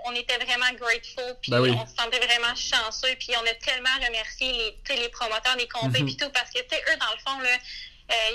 [0.08, 1.72] on était vraiment grateful, puis Ben oui.
[1.72, 4.52] on se sentait vraiment chanceux, puis on a tellement remercié
[4.90, 6.06] les, les promoteurs des compés, Mhm.
[6.06, 7.58] puis tout, parce que, tu sais, eux, dans le fond, là, euh,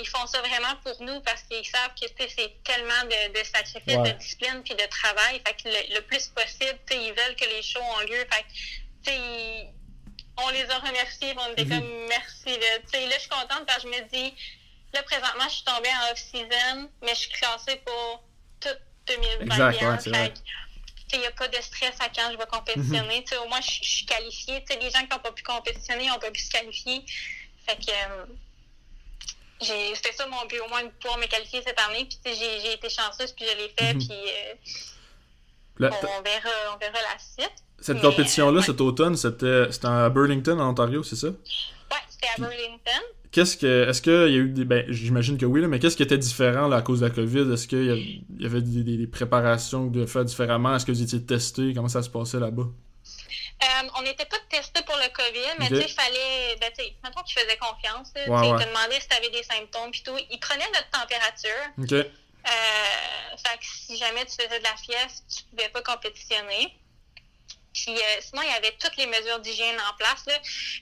[0.01, 3.95] ils font ça vraiment pour nous parce qu'ils savent que c'est tellement de, de sacrifices,
[3.97, 4.11] Ouais.
[4.13, 5.41] de discipline puis de travail.
[5.45, 8.25] Fait que le, le plus possible, ils veulent que les shows ont lieu.
[8.31, 8.43] Fait
[9.05, 9.69] que, ils-
[10.37, 11.79] on les a remerciés, on était Mhm.
[11.81, 12.49] comme merci.
[12.49, 12.79] Là.
[12.83, 14.33] Tu sais, là, je suis contente parce que je me dis,
[14.93, 18.23] là, présentement, je suis tombée en off-season, mais je suis classée pour
[18.59, 19.69] toute 2021.
[19.71, 20.23] Exact, ouais, c'est vrai.
[20.25, 20.43] Fait que, tu
[21.09, 23.23] sais, il n'y a pas de stress à quand je vais compétitionner.
[23.23, 24.63] Tu sais, au moins, je, suis qualifiée.
[24.65, 27.05] Tu sais, les gens qui n'ont pas pu compétitionner n'ont pas pu se qualifier.
[27.67, 28.25] Fait que euh,
[29.61, 32.07] c'était ça mon but, au moins de pouvoir me qualifier cette année.
[32.07, 33.93] Puis j'ai été chanceuse, puis je l'ai fait.
[33.93, 33.99] Mhm.
[33.99, 37.55] Puis euh, on, verra, on verra la suite.
[37.79, 41.27] Cette compétition-là, cet automne, c'était à Burlington, en Ontario, c'est ça?
[41.27, 43.01] Ouais, c'était à Burlington.
[43.31, 43.87] Qu'est-ce que.
[43.89, 44.65] Est-ce qu'il y a eu des.
[44.65, 47.11] Ben, j'imagine que oui, là, mais qu'est-ce qui était différent là, à cause de la
[47.11, 47.51] COVID?
[47.53, 50.75] Est-ce qu'il y, avait des, des, préparations de faire différemment?
[50.75, 51.73] Est-ce que vous étiez testé?
[51.73, 52.67] Comment ça se passait là-bas?
[53.63, 56.55] Euh, on n'était pas testé pour le COVID, mais tu sais, il fallait.
[56.59, 58.11] Ben, tu sais, maintenant tu faisais confiance.
[58.13, 60.17] Tu te demandais si tu avais des symptômes, puis tout.
[60.29, 61.67] Ils prenaient notre température.
[61.77, 61.91] OK.
[61.91, 66.75] Euh, fait que si jamais tu faisais de la fièvre, tu pouvais pas compétitionner.
[67.73, 70.25] Puis euh, sinon, il y avait toutes les mesures d'hygiène en place.
[70.25, 70.33] Là.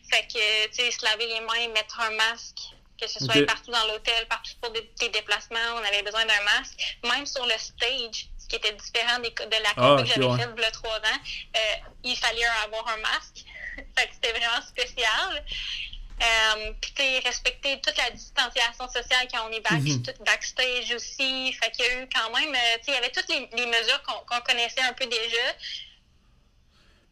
[0.10, 2.60] Fait que, tu sais, se laver les mains, mettre un masque,
[3.00, 6.42] que ce soit partout dans l'hôtel, partout pour des, tes déplacements, on avait besoin d'un
[6.44, 6.80] masque.
[7.04, 10.62] Même sur le stage, qui était différent des, de la ah, que j'avais faite il
[10.62, 11.20] y a trois ans,
[11.56, 11.60] euh,
[12.04, 13.46] il fallait avoir un masque.
[13.98, 15.46] fait que c'était vraiment spécial.
[16.22, 20.04] Euh, puis respecter toute la distanciation sociale quand on est back, mhm.
[20.26, 21.54] backstage aussi.
[21.54, 23.48] Fait qu'il y a eu quand même, euh, tu sais, il y avait toutes les,
[23.56, 25.56] les mesures qu'on connaissait un peu déjà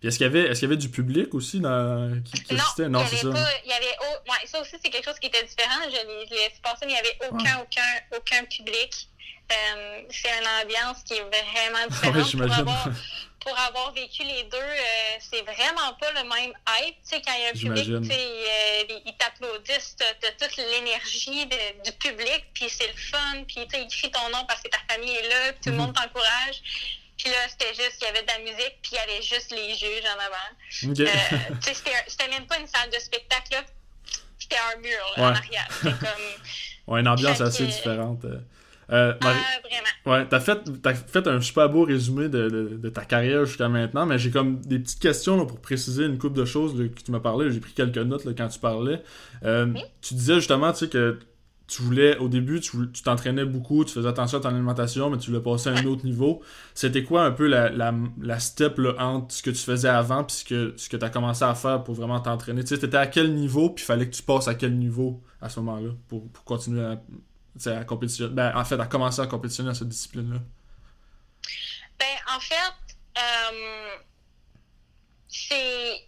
[0.04, 2.88] est-ce qu'il y avait, est-ce qu'il y avait du public aussi dans, qui, qui assistait?
[2.88, 3.32] Non, c'est ça.
[3.32, 3.86] Pas, il y avait,
[4.30, 5.82] ouais, ça aussi, c'est quelque chose qui était différent.
[5.86, 9.10] Je l'ai laissé passer, mais il n'y avait aucun, aucun, aucun public.
[9.52, 12.32] Euh, c'est une ambiance qui est vraiment différente.
[12.32, 12.90] pour, avoir,
[13.40, 16.96] pour avoir vécu les deux, euh, c'est vraiment pas le même hype.
[17.10, 22.66] Quand il y a un public, euh, ils t'applaudissent, t'as, toute l'énergie du public, puis
[22.70, 25.62] c'est le fun, puis tu écris ton nom parce que ta famille est là, puis
[25.64, 25.86] tout le mhm.
[25.86, 26.62] monde t'encourage.
[27.18, 29.52] Puis là, c'était juste qu'il y avait de la musique, puis il y avait juste
[29.52, 30.92] les juges en avant.
[30.92, 31.08] Okay.
[31.08, 31.56] Euh,
[32.08, 33.64] c'était même pas une salle de spectacle.
[34.38, 35.68] C'était un mur là, en arrière.
[35.82, 35.94] Comme.
[36.88, 38.22] Ouais, une ambiance assez différente.
[38.92, 40.18] Euh, euh ah, vraiment.
[40.18, 43.68] Ouais, t'as fait, as fait un super beau résumé de, de, de ta carrière jusqu'à
[43.68, 47.02] maintenant, mais j'ai comme des petites questions là, pour préciser une couple de choses que
[47.02, 47.52] tu m'as parlé.
[47.52, 49.02] J'ai pris quelques notes là, quand tu parlais.
[49.44, 51.20] Euh, Tu disais justement, tu sais, que
[51.68, 55.32] tu voulais, au début, tu t'entraînais beaucoup, tu faisais attention à ton alimentation, mais tu
[55.32, 56.42] voulais passer à un autre niveau.
[56.74, 60.26] C'était quoi un peu la, la, la step là, entre ce que tu faisais avant
[60.26, 62.62] et ce que, ce que tu as commencé à faire pour vraiment t'entraîner?
[62.62, 65.22] Tu sais, t'étais à quel niveau, puis il fallait que tu passes à quel niveau
[65.42, 67.02] à ce moment-là pour, pour continuer à,
[67.66, 68.34] à compétitionner?
[68.34, 70.40] Ben, en fait, à commencer à compétitionner dans cette discipline-là.
[72.00, 73.96] Ben, en fait, euh,
[75.28, 76.08] c'est.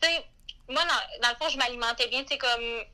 [0.00, 0.24] Tu sais,
[0.68, 2.84] moi, dans, dans, le fond, je m'alimentais bien, tu sais, comme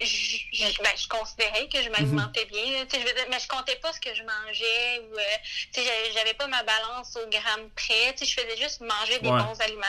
[0.00, 2.50] je, ben, je considérais que je m'alimentais mhm.
[2.50, 2.86] bien.
[2.92, 5.00] Je veux mais je comptais pas ce que je mangeais.
[5.00, 8.14] ou euh, J'avais pas ma balance au gramme près.
[8.20, 9.86] Je faisais juste manger des bons aliments,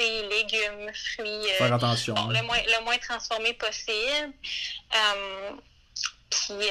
[0.00, 1.26] euh, légumes, fruits.
[1.26, 2.14] Euh, Faire attention.
[2.14, 4.32] Bon, le, moins, le moins transformé possible.
[4.94, 5.50] Euh,
[6.32, 6.68] puis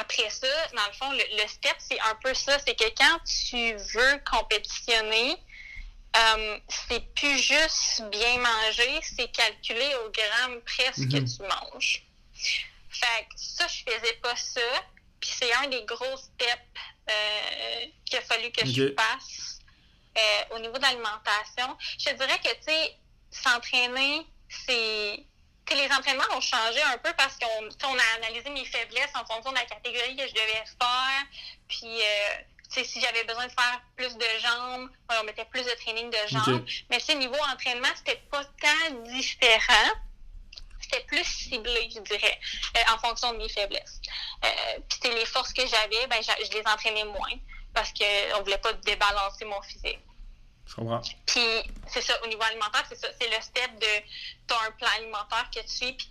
[0.00, 2.58] après ça, dans le fond, le, le step, c'est un peu ça.
[2.58, 5.36] C'est que quand tu veux compétitionner,
[6.16, 11.28] euh, c'est plus juste bien manger, c'est calculer au gramme presque ce que mhm.
[11.28, 12.02] tu manges.
[12.90, 14.84] Fait que ça, je faisais pas ça.
[15.20, 16.60] Puis c'est un des gros steps
[17.10, 19.60] euh, qu'il a fallu que je fasse
[20.16, 21.76] euh, au niveau de l'alimentation.
[21.98, 22.96] Je dirais que, tu sais,
[23.30, 25.24] s'entraîner, c'est
[25.74, 29.56] les entraînements ont changé un peu parce qu'on a analysé mes faiblesses en fonction de
[29.56, 31.24] la catégorie que je devais faire.
[31.68, 32.00] Puis,
[32.84, 36.64] si j'avais besoin de faire plus de jambes, on mettait plus de training de jambes.
[36.90, 39.92] Mais tu niveau entraînement, c'était pas tant différent.
[40.80, 42.38] C'était plus ciblé, je dirais,
[42.76, 44.00] euh, en fonction de mes faiblesses.
[44.44, 47.38] Euh, puis les forces que j'avais, ben, je les entraînais moins
[47.74, 49.98] parce qu'on voulait pas débalancer mon physique.
[50.66, 51.00] Je comprends.
[51.26, 53.08] Puis, c'est ça, au niveau alimentaire, c'est ça.
[53.20, 53.86] C'est le step de.
[54.48, 56.10] Tu as un plan alimentaire que tu suis, puis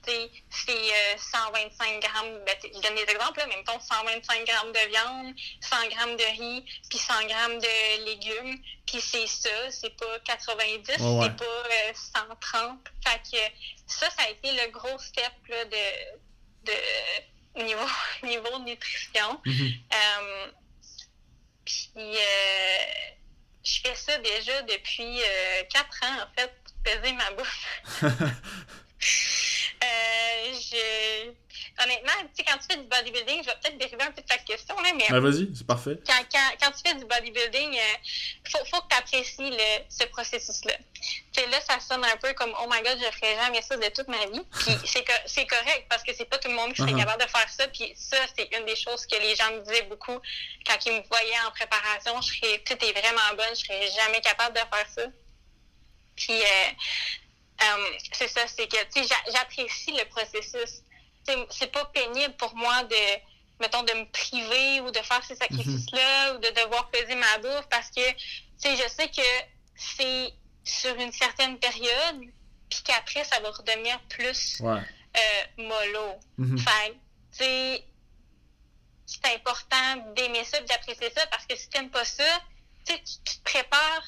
[0.49, 2.39] c'est 125 euh, grammes.
[2.45, 6.23] Ben, je donne des exemples, là, mais mettons 125 grammes de viande, 100 grammes de
[6.23, 8.61] riz, puis 100 grammes de légumes.
[8.85, 12.79] Puis c'est ça, c'est pas 90, c'est pas 130.
[12.87, 13.53] Euh, fait que
[13.87, 17.87] ça, ça a été le gros step là, de, de niveau,
[18.23, 19.41] niveau nutrition.
[19.45, 19.79] Mm-hmm.
[19.93, 20.51] euh,
[21.65, 21.89] puis.
[23.65, 27.81] Je fais ça déjà depuis euh, quatre ans, en fait, peser ma bouffe.
[28.03, 28.07] euh,
[30.53, 31.31] je...
[31.83, 34.27] Honnêtement, tu sais, quand tu fais du bodybuilding, je vais peut-être dériver un peu de
[34.27, 35.07] ta question, là, mais.
[35.09, 35.99] Ben, vas-y, c'est parfait.
[36.07, 39.83] Quand, quand, quand, tu fais du bodybuilding, il euh, faut, faut que tu apprécies le,
[39.89, 40.77] ce processus-là.
[41.01, 43.75] Tu sais, là, ça sonne un peu comme, oh my god, je ferai jamais ça
[43.75, 44.41] de toute ma vie.
[44.51, 44.77] Puis
[45.25, 47.67] c'est correct parce que c'est pas tout le monde qui serait capable de faire ça.
[47.67, 50.17] Puis ça, c'est une des choses que les gens me disaient beaucoup
[50.65, 52.21] quand ils me voyaient en préparation.
[52.21, 55.03] Je serais, tu es vraiment bonne, je serais jamais capable de faire ça.
[56.15, 56.71] Puis, euh,
[57.63, 60.81] euh, c'est ça, c'est que, tu sais, j'apprécie le processus
[61.49, 62.95] c'est pas pénible pour moi de
[63.59, 67.67] mettons de me priver ou de faire ces sacrifices-là ou de devoir peser ma bouffe
[67.69, 68.11] parce que
[68.61, 69.21] tu je sais que
[69.75, 70.33] c'est
[70.63, 72.21] sur une certaine période
[72.69, 74.81] puis qu'après ça va redevenir plus euh,
[75.57, 76.19] mollo.
[76.39, 76.93] Mm-hmm.
[77.31, 77.85] c'est
[79.35, 82.23] important d'aimer ça, d'apprécier ça parce que si t'aimes pas ça,
[82.85, 84.03] tu, tu te prépares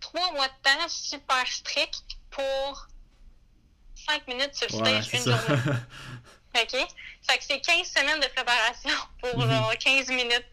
[0.00, 2.88] trois mois de temps super strict pour
[3.94, 5.62] cinq minutes sur le stage, une journée.
[6.62, 6.86] OK?
[7.28, 8.90] Fait que c'est 15 semaines de préparation
[9.22, 9.50] pour Mhm.
[9.50, 10.46] genre 15 minutes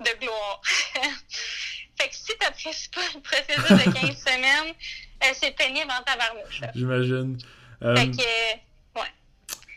[0.00, 0.60] de gloire.
[1.98, 4.74] fait que si tu n'apprécies pas le processus de 15 semaines,
[5.24, 6.60] euh, c'est pénible en tabarnouche.
[6.74, 7.38] J'imagine.
[7.82, 9.06] Euh, Fait que, euh, ouais.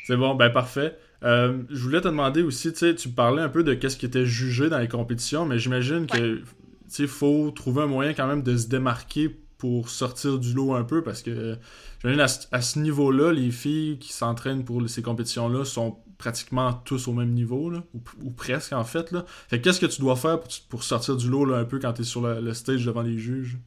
[0.05, 0.97] C'est bon, ben parfait.
[1.23, 4.05] Euh, je voulais te demander aussi, tu sais, tu parlais un peu de qu'est-ce qui
[4.05, 6.45] était jugé dans les compétitions, mais j'imagine que, tu
[6.87, 10.83] sais, faut trouver un moyen quand même de se démarquer pour sortir du lot un
[10.83, 11.57] peu, parce que,
[12.05, 16.73] euh, à, ce- à ce niveau-là, les filles qui s'entraînent pour ces compétitions-là sont pratiquement
[16.73, 19.25] tous au même niveau, là, ou, ou presque en fait, là.
[19.49, 21.79] Fait que qu'est-ce que tu dois faire pour, pour sortir du lot, là, un peu
[21.79, 23.57] quand t'es sur le, le stage devant les juges?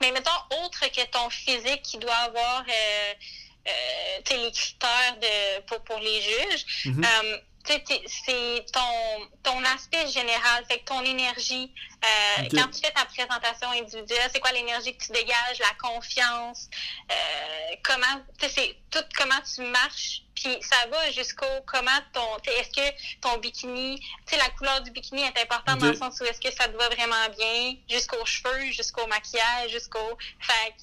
[0.00, 0.30] Mais mettons,
[0.64, 3.12] autre que ton physique qui doit avoir euh,
[3.68, 3.70] euh,
[4.24, 7.04] tu les critères de, pour, pour les juges, Mhm.
[7.04, 11.72] euh, tu c'est ton, ton aspect général, fait que ton énergie,
[12.04, 16.68] euh, quand tu fais ta présentation individuelle, c'est quoi l'énergie que tu dégages, la confiance,
[17.10, 22.38] euh, comment, tu sais, c'est tout comment tu marches, puis ça va jusqu'au comment ton,
[22.42, 25.86] tu sais, est-ce que ton bikini, tu sais, la couleur du bikini est importante dans
[25.86, 30.18] le sens où est-ce que ça te va vraiment bien, jusqu'aux cheveux, jusqu'au maquillage, jusqu'au,
[30.40, 30.74] fait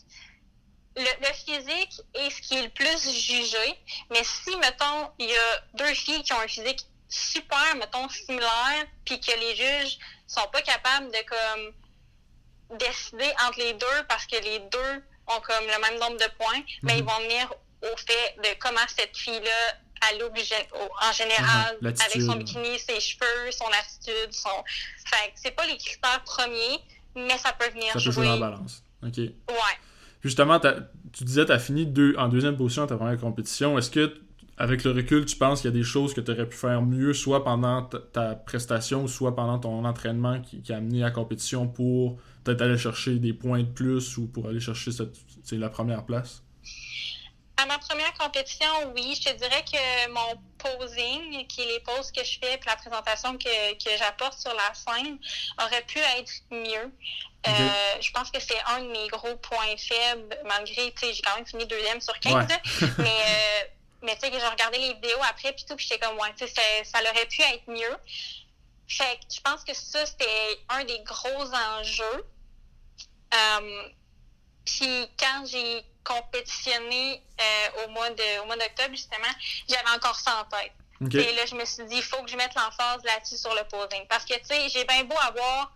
[0.99, 3.79] le, le physique est ce qui est le plus jugé,
[4.11, 8.85] mais si, mettons, il y a deux filles qui ont un physique super, mettons, similaire,
[9.05, 14.35] puis que les juges sont pas capables de, comme, décider entre les deux parce que
[14.35, 16.99] les deux ont, comme, le même nombre de points, mais Mhm.
[16.99, 19.75] ils vont venir au fait de comment cette fille-là,
[20.09, 20.33] elle look
[21.01, 21.87] en général, Mhm.
[21.87, 24.63] avec son bikini, ses cheveux, son attitude, son...
[25.07, 26.79] Fait c'est pas les critères premiers,
[27.15, 28.83] mais ça peut venir Ça peut jouer dans la balance.
[29.01, 29.17] OK.
[29.17, 29.78] Ouais.
[30.21, 30.59] Justement,
[31.13, 33.77] tu disais tu as fini deux, en deuxième position à ta première compétition.
[33.77, 34.13] Est-ce que,
[34.57, 36.81] avec le recul, tu penses qu'il y a des choses que tu aurais pu faire
[36.81, 41.11] mieux, soit pendant ta, ta prestation, soit pendant ton entraînement qui, a amené à la
[41.11, 45.17] compétition pour peut-être aller chercher des points de plus ou pour aller chercher cette,
[45.51, 46.43] la première place?
[47.61, 52.11] À ma première compétition, oui, je te dirais que mon posing, qui est les poses
[52.11, 55.17] que je fais, puis la présentation que, que j'apporte sur la scène,
[55.61, 56.91] aurait pu être mieux.
[57.47, 57.51] Euh,
[58.01, 61.35] je pense que c'est un de mes gros points faibles, malgré, tu sais, j'ai quand
[61.35, 62.47] même fini deuxième sur 15, Ouais.
[62.47, 62.59] là.
[62.97, 63.67] mais, euh,
[64.03, 66.33] mais tu sais, que j'ai regardé les vidéos après, puis tout, puis j'étais comme, ouais,
[66.37, 67.97] tu sais, ça- ça aurait pu être mieux.
[68.87, 72.25] Fait que je pense que ça, c'était un des gros enjeux.
[73.33, 73.89] Euh,
[74.77, 79.33] puis quand j'ai compétitionné euh, au mois de au mois d'octobre, justement,
[79.67, 80.73] j'avais encore ça en tête.
[81.01, 81.15] OK.
[81.15, 83.63] Et là, je me suis dit, il faut que je mette l'emphase là-dessus sur le
[83.69, 84.05] posing.
[84.09, 85.73] Parce que, tu sais, j'ai bien beau avoir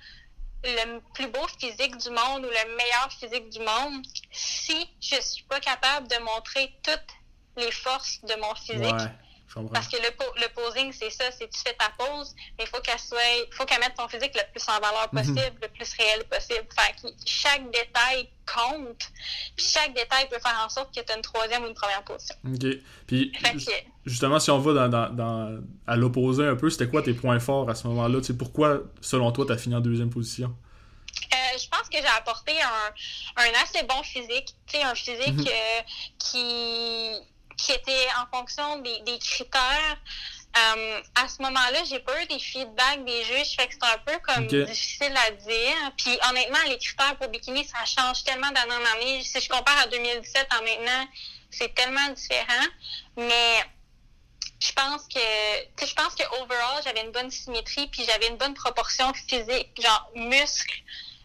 [0.63, 5.43] le plus beau physique du monde ou le meilleur physique du monde, si je suis
[5.43, 6.99] pas capable de montrer toutes
[7.57, 9.11] les forces de mon physique, Ouais.
[9.71, 10.09] Parce que le,
[10.41, 13.19] le posing, c'est ça, c'est tu fais ta pose, mais il faut qu'elle soit,
[13.51, 15.21] faut qu'elle mette ton physique le plus en valeur Mhm.
[15.21, 16.67] possible, le plus réel possible.
[16.77, 19.09] Fait que chaque détail compte,
[19.55, 22.03] puis chaque détail peut faire en sorte que tu as une troisième ou une première
[22.03, 22.35] position.
[22.45, 22.65] OK.
[23.07, 23.71] Puis, que,
[24.05, 27.39] justement, si on va dans, dans- dans- à l'opposé un peu, c'était quoi tes points
[27.39, 28.19] forts à ce moment-là?
[28.19, 30.55] Tu sais, pourquoi, selon toi, tu as fini en deuxième position?
[31.31, 35.27] Euh, je pense que j'ai apporté un, un assez bon physique, tu sais, un physique
[35.37, 35.47] Mhm.
[35.47, 35.81] euh,
[36.17, 37.13] qui,
[37.63, 39.97] qui était en fonction des, des critères.
[40.55, 43.97] Euh, à ce moment-là, j'ai pas eu des feedbacks des juges, fait que c'est un
[44.05, 45.91] peu comme difficile à dire.
[45.97, 49.23] Puis honnêtement, les critères pour bikini, ça change tellement d'année en année.
[49.23, 51.07] Si je compare à 2017 en maintenant,
[51.49, 52.67] c'est tellement différent.
[53.17, 53.63] Mais
[54.59, 58.27] je pense que tu sais, je pense que overall j'avais une bonne symétrie puis j'avais
[58.27, 60.83] une bonne proportion physique genre muscles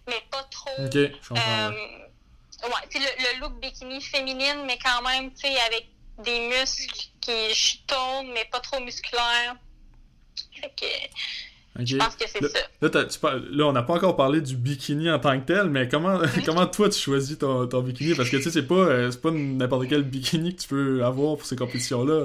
[0.09, 2.89] mais pas trop euh, ouais.
[2.91, 5.87] sais, le, le look bikini féminine mais quand même tu sais avec
[6.25, 9.57] des muscles qui tournent mais pas trop musculaires
[10.61, 10.85] fait que
[11.81, 11.87] OK.
[11.87, 14.57] je pense que c'est ça là, t'as- tu là, on n'a pas encore parlé du
[14.57, 18.15] bikini en tant que tel, mais comment, comment toi tu choisis ton, ton bikini?
[18.17, 21.05] Parce que tu sais, c'est pas, euh, c'est pas n'importe quel bikini que tu peux
[21.05, 22.15] avoir pour ces compétitions-là.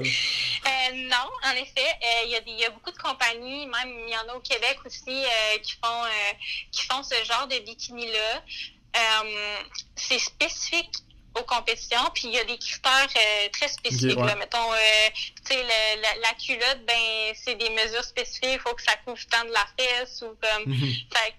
[0.96, 3.94] non, en effet, euh, il y, a des- il y a beaucoup de compagnies, même
[4.08, 6.32] il y en a au Québec aussi, euh, qui font euh,
[6.72, 8.42] qui font ce genre de bikini-là.
[8.96, 9.62] Euh,
[9.94, 10.90] c'est spécifique
[11.34, 14.18] aux compétitions, puis il y a des critères euh, très spécifiques.
[14.18, 14.26] Ouais.
[14.26, 14.36] là.
[14.36, 14.76] Mettons, euh,
[15.44, 19.20] tu sais, la, la culotte, ben c'est des mesures spécifiques, il faut que ça couvre
[19.30, 20.72] tant de la fesse ou comme.
[20.72, 20.92] Mhm.
[21.12, 21.34] Fait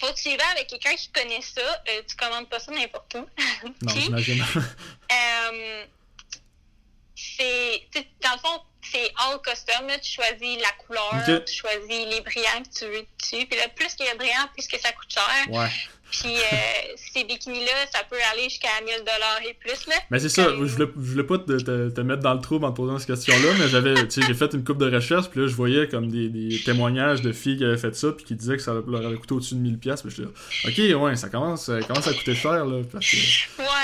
[0.00, 1.60] faut que tu y vas avec quelqu'un qui connaît ça.
[1.88, 3.28] Euh, tu commandes pas ça n'importe où.
[3.82, 4.44] non, j'imagine.
[7.14, 7.88] c'est,
[8.20, 9.86] dans le fond, c'est all custom.
[9.86, 13.46] Là, tu choisis la couleur, tu choisis les brillants que tu veux dessus.
[13.46, 15.48] Puis là, plus qu'il y a de brillants, plus que ça coûte cher.
[15.48, 15.70] ouais.
[16.20, 19.86] Puis euh, ces bikinis-là, ça peut aller jusqu'à 1000 dollars et plus.
[19.86, 19.94] Là.
[20.10, 22.56] Mais c'est ça, je voulais, je voulais pas te, te, te, mettre dans le trou
[22.56, 25.46] en te posant cette question-là, mais j'avais, j'ai fait une coupe de recherche, puis là,
[25.46, 28.56] je voyais comme des, des, témoignages de filles qui avaient fait ça, puis qui disaient
[28.56, 30.02] que ça leur avait coûté au-dessus de 1000$.
[30.02, 32.82] Puis je dis, ok, ouais, ça commence, ça commence à coûter cher, là.
[32.90, 33.16] Parce que...
[33.60, 33.83] Ouais,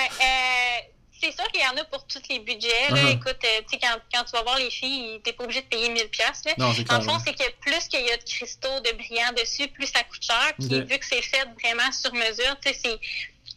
[1.21, 2.89] c'est sûr qu'il y en a pour tous les budgets.
[2.91, 2.97] Là.
[2.97, 3.15] Uh -huh.
[3.17, 5.67] Écoute, euh, tu sais, quand, quand, tu vas voir les filles, t'es pas obligé de
[5.67, 6.43] payer 1000 pièces.
[6.59, 9.87] En le fond, c'est que plus qu'il y a de cristaux, de brillants dessus, plus
[9.87, 10.53] ça coûte cher.
[10.59, 10.83] Puis okay.
[10.83, 12.99] vu que c'est fait vraiment sur mesure, tu sais,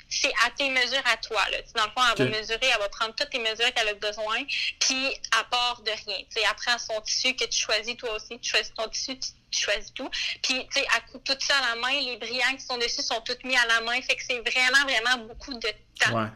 [0.10, 1.42] c'est à tes mesures à toi.
[1.52, 1.58] Là.
[1.76, 2.24] Dans le fond, elle okay.
[2.26, 4.40] va mesurer, elle va prendre toutes tes mesures qu'elle a besoin,
[4.80, 5.04] puis
[5.40, 6.20] à part de rien.
[6.30, 9.18] Tu sais, elle prend son tissu que tu choisis toi aussi, tu choisis ton tissu,
[9.18, 10.10] tu, tu choisis tout.
[10.44, 13.02] Puis, tu sais, elle coupe tout ça à la main, les brillants qui sont dessus
[13.02, 16.16] sont tous mis à la main, fait que c'est vraiment, vraiment beaucoup de temps.
[16.16, 16.30] Ouais.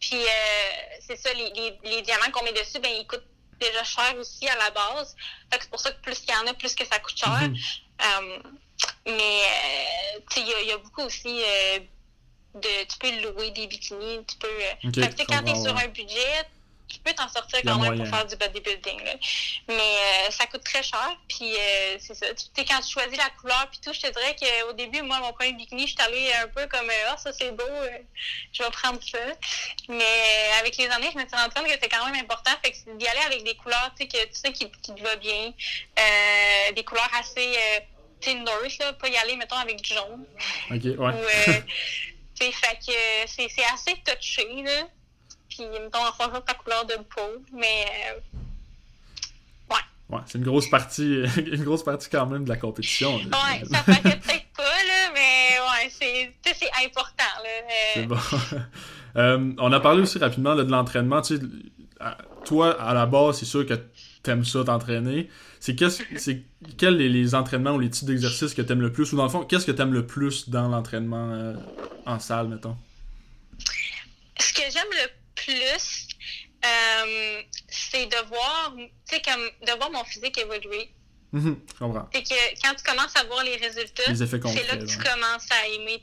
[0.00, 3.26] Puis, euh, c'est ça, les, les, les diamants qu'on met dessus, ben, ils coûtent
[3.60, 5.16] déjà cher aussi à la base.
[5.52, 7.40] C'est pour ça que plus qu'il y en a, plus que ça coûte cher.
[7.48, 8.18] Mm -hmm.
[8.18, 8.58] um,
[9.06, 11.78] mais, euh, il y, y, a beaucoup aussi euh,
[12.54, 12.72] de...
[12.90, 14.60] Tu peux louer des bikinis, tu peux...
[14.88, 16.36] Okay, fait quand tu es sur un budget,
[16.88, 19.04] tu peux t'en sortir quand même pour faire du bodybuilding.
[19.04, 19.14] Là.
[19.68, 21.16] Mais euh, ça coûte très cher.
[21.28, 22.26] Puis euh, c'est ça.
[22.34, 25.20] Tu sais, quand tu choisis la couleur puis tout, je te dirais qu'au début, moi,
[25.20, 27.98] mon premier bikini, je suis allée un peu comme Ah, oh, ça c'est beau, euh,
[28.52, 29.18] je vais prendre ça.
[29.88, 32.52] Mais avec les années, je me suis rendu compte que c'était quand même important.
[32.64, 35.02] Fait que d'y aller avec des couleurs tu sais, que tu sais qui, qui te
[35.02, 35.52] va bien.
[36.74, 37.56] des couleurs assez
[38.26, 40.26] North, là, pas y aller, mettons, avec du jaune.
[40.70, 40.94] Ok, ouais.
[40.96, 41.22] Ou,
[42.52, 42.92] fait que
[43.26, 44.88] c'est assez touché, là
[45.58, 48.20] puis mettons en fonction de ta couleur de peau, mais euh,
[49.70, 49.76] ouais.
[50.08, 53.16] Ouais, c'est une grosse partie, une grosse partie quand même de la compétition.
[53.16, 57.24] Ouais, ça paraît peut-être pas, là, mais ouais, c'est, c'est important.
[57.42, 58.18] Là, C'est bon.
[59.16, 61.22] euh, on a parlé aussi rapidement là, de l'entraînement.
[61.22, 61.42] Tu sais,
[62.44, 63.74] toi, à la base, c'est sûr que
[64.22, 65.28] t'aimes ça t'entraîner.
[65.58, 66.44] C'est qu'est-ce, c'est
[66.76, 69.12] quels les, les, entraînements ou les types d'exercices que t'aimes le plus?
[69.12, 71.54] Ou dans le fond, qu'est-ce que t'aimes le plus dans l'entraînement euh,
[72.06, 72.76] en salle, mettons?
[74.38, 75.17] Ce que j'aime le
[75.48, 76.08] plus,
[76.64, 80.90] euh, c'est de voir, tu sais, comme de voir mon physique évoluer.
[81.32, 82.08] Mmh, je comprends.
[82.12, 85.66] C'est que quand tu commences à voir les résultats, c'est là que tu commences à
[85.68, 86.02] aimer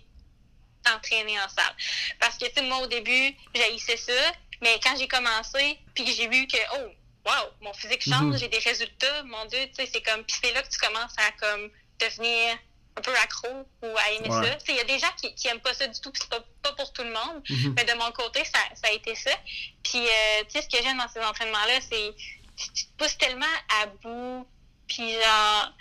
[0.84, 1.76] t'entraîner en salle.
[2.20, 4.14] Parce que, tu sais, moi, au début, j'haïssais ça,
[4.62, 6.89] mais quand j'ai commencé, puis que j'ai vu que, oh,
[7.26, 8.38] wow, mon physique change, mmh.
[8.38, 11.16] j'ai des résultats, mon Dieu, tu sais, c'est comme, puis c'est là que tu commences
[11.18, 12.58] à, comme, devenir
[12.98, 14.48] un peu accro ou à aimer ouais.
[14.48, 14.58] ça.
[14.70, 16.46] Il y a des gens qui, qui aiment pas ça du tout, puis c'est pas,
[16.64, 17.43] pas pour tout le monde.
[17.50, 17.56] Mhm.
[17.56, 17.74] Mm -hmm.
[17.76, 19.32] Mais de mon côté, ça, ça a été ça.
[19.84, 22.14] Puis, euh, tu sais, ce que j'aime dans ces entraînements-là, c'est
[22.58, 24.48] tu, tu te pousses tellement à bout,
[24.88, 25.74] puis genre...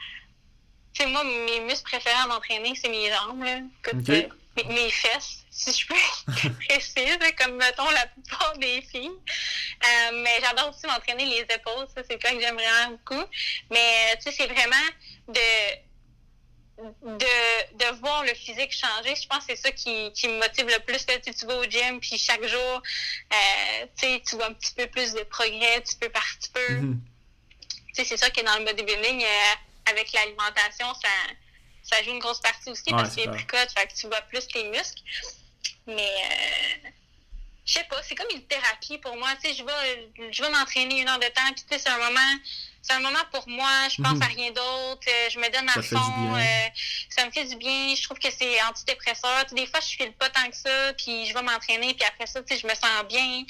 [0.93, 3.57] Tu sais, moi, mes muscles préférés à m'entraîner, c'est mes jambes, là.
[3.83, 4.25] Comme, okay.
[4.25, 9.19] euh, mes, mes, fesses, si je peux être précise, comme, mettons, la plupart des filles.
[9.89, 13.25] Euh, mais j'adore aussi m'entraîner les épaules, ça, c'est quoi que j'aime vraiment beaucoup.
[13.71, 14.89] Mais, tu sais, c'est vraiment
[15.29, 15.49] de
[16.79, 20.67] de, de voir le physique changer, je pense que c'est ça qui, qui me motive
[20.67, 21.07] le plus.
[21.07, 22.83] Là, tu, tu vas au gym, puis chaque jour,
[23.33, 26.69] euh, tu vois un petit peu plus de progrès, petit peu par petit peu.
[26.75, 28.05] Mm -hmm.
[28.05, 31.09] C'est sûr que dans le bodybuilding, euh, avec l'alimentation, ça,
[31.85, 34.65] ça joue une grosse partie aussi ouais, parce est fait que tu vois plus tes
[34.65, 35.03] muscles.
[35.87, 36.89] Mais euh,
[37.67, 39.31] je sais pas, c'est comme une thérapie pour moi.
[39.43, 41.99] Tu je vais, je vais m'entraîner une heure de temps, puis tu sais, c'est un
[41.99, 42.33] moment
[42.87, 44.23] c'est un moment pour moi, je pense Mhm.
[44.23, 46.69] à rien d'autre, euh, je me donne à fond, euh,
[47.09, 49.47] ça me fait du bien, je trouve que c'est antidépresseur.
[49.49, 52.27] Tu des fois, je file pas tant que ça, puis je vais m'entraîner, puis après
[52.27, 53.45] ça, tu je me sens bien.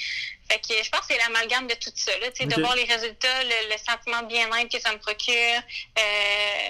[0.49, 2.55] Fait que je pense que c'est l'amalgame de tout ça, là, tu sais, Ok.
[2.55, 5.61] de voir les résultats, le, le sentiment de bien-être que ça me procure,
[5.99, 6.69] euh,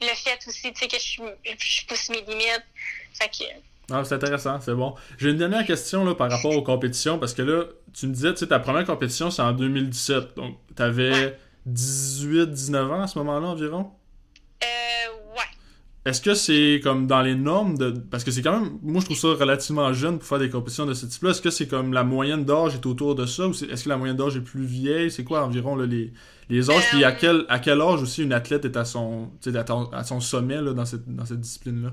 [0.00, 1.22] le fait aussi, tu que je,
[1.58, 2.64] je pousse mes limites.
[3.18, 3.44] Fait que,
[3.92, 4.94] Ah, c'est intéressant, c'est bon.
[5.18, 7.64] J'ai une dernière question là, par rapport aux compétitions, parce que là,
[7.96, 10.34] tu me disais, tu sais, ta première compétition, c'est en 2017.
[10.34, 11.38] Donc, t'avais Ouais.
[11.66, 13.90] 18, 19 ans à ce moment-là environ?
[14.62, 14.66] euh,
[15.36, 15.42] ouais.
[16.04, 17.90] Est-ce que c'est comme dans les normes de.
[17.90, 18.78] Parce que c'est quand même.
[18.82, 21.30] Moi, je trouve ça relativement jeune pour faire des compétitions de ce type-là.
[21.30, 23.96] Est-ce que c'est comme la moyenne d'âge est autour de ça ou est-ce que la
[23.96, 25.10] moyenne d'âge est plus vieille?
[25.10, 26.12] C'est quoi environ là, les,
[26.50, 26.84] les âges?
[26.84, 29.30] Euh, Puis à quel, à quel âge aussi une athlète est à son,
[29.92, 31.92] à, son sommet là, dans cette, dans cette discipline-là?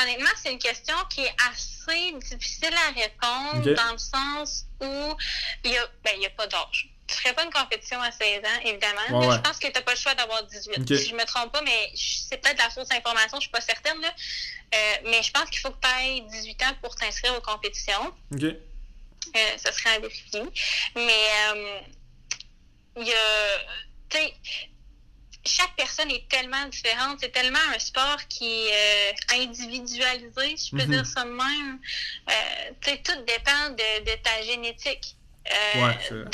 [0.00, 5.16] Honnêtement, c'est une question qui est assez difficile à répondre dans le sens où
[5.64, 6.94] il n'y a, ben, a pas d'âge.
[7.08, 9.00] Tu ne ferais pas une compétition à 16 ans, évidemment.
[9.00, 9.36] Ouais, mais ouais.
[9.36, 10.78] Je pense que tu n'as pas le choix d'avoir 18.
[10.78, 10.98] Ok.
[10.98, 13.50] Si je me trompe pas, mais c'est peut-être de la fausse information, je ne suis
[13.50, 13.98] pas certaine.
[14.00, 14.14] Là.
[14.74, 18.14] Euh, mais je pense qu'il faut que tu aies 18 ans pour t'inscrire aux compétitions.
[18.32, 18.42] Ok.
[18.44, 20.42] Euh, ça serait à vérifier.
[20.94, 21.80] Mais euh,
[22.98, 24.20] il y a.
[25.46, 27.18] Chaque personne est tellement différente.
[27.20, 30.90] C'est tellement un sport qui est individualisé, si je peux Mhm.
[30.90, 31.78] dire ça de même.
[32.82, 35.14] Tout dépend de, de ta génétique.
[35.50, 36.26] Euh, Ouais,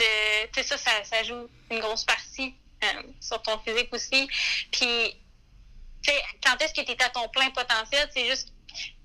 [0.56, 4.28] de, ça, ça, ça joue une grosse partie euh, sur ton physique aussi.
[4.72, 5.16] Puis,
[6.02, 8.48] tu sais, quand est-ce que tu es à ton plein potentiel, c'est juste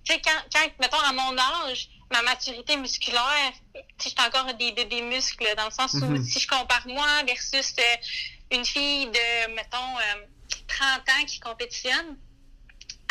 [0.05, 3.51] tu sais, quand, quand, mettons, à mon âge, ma maturité musculaire,
[3.99, 6.23] tu sais, j'ai encore des bébés muscles, dans le sens où Mhm.
[6.23, 10.25] si je compare moi versus euh, une fille de, mettons, euh,
[10.67, 12.17] 30 ans qui compétitionne,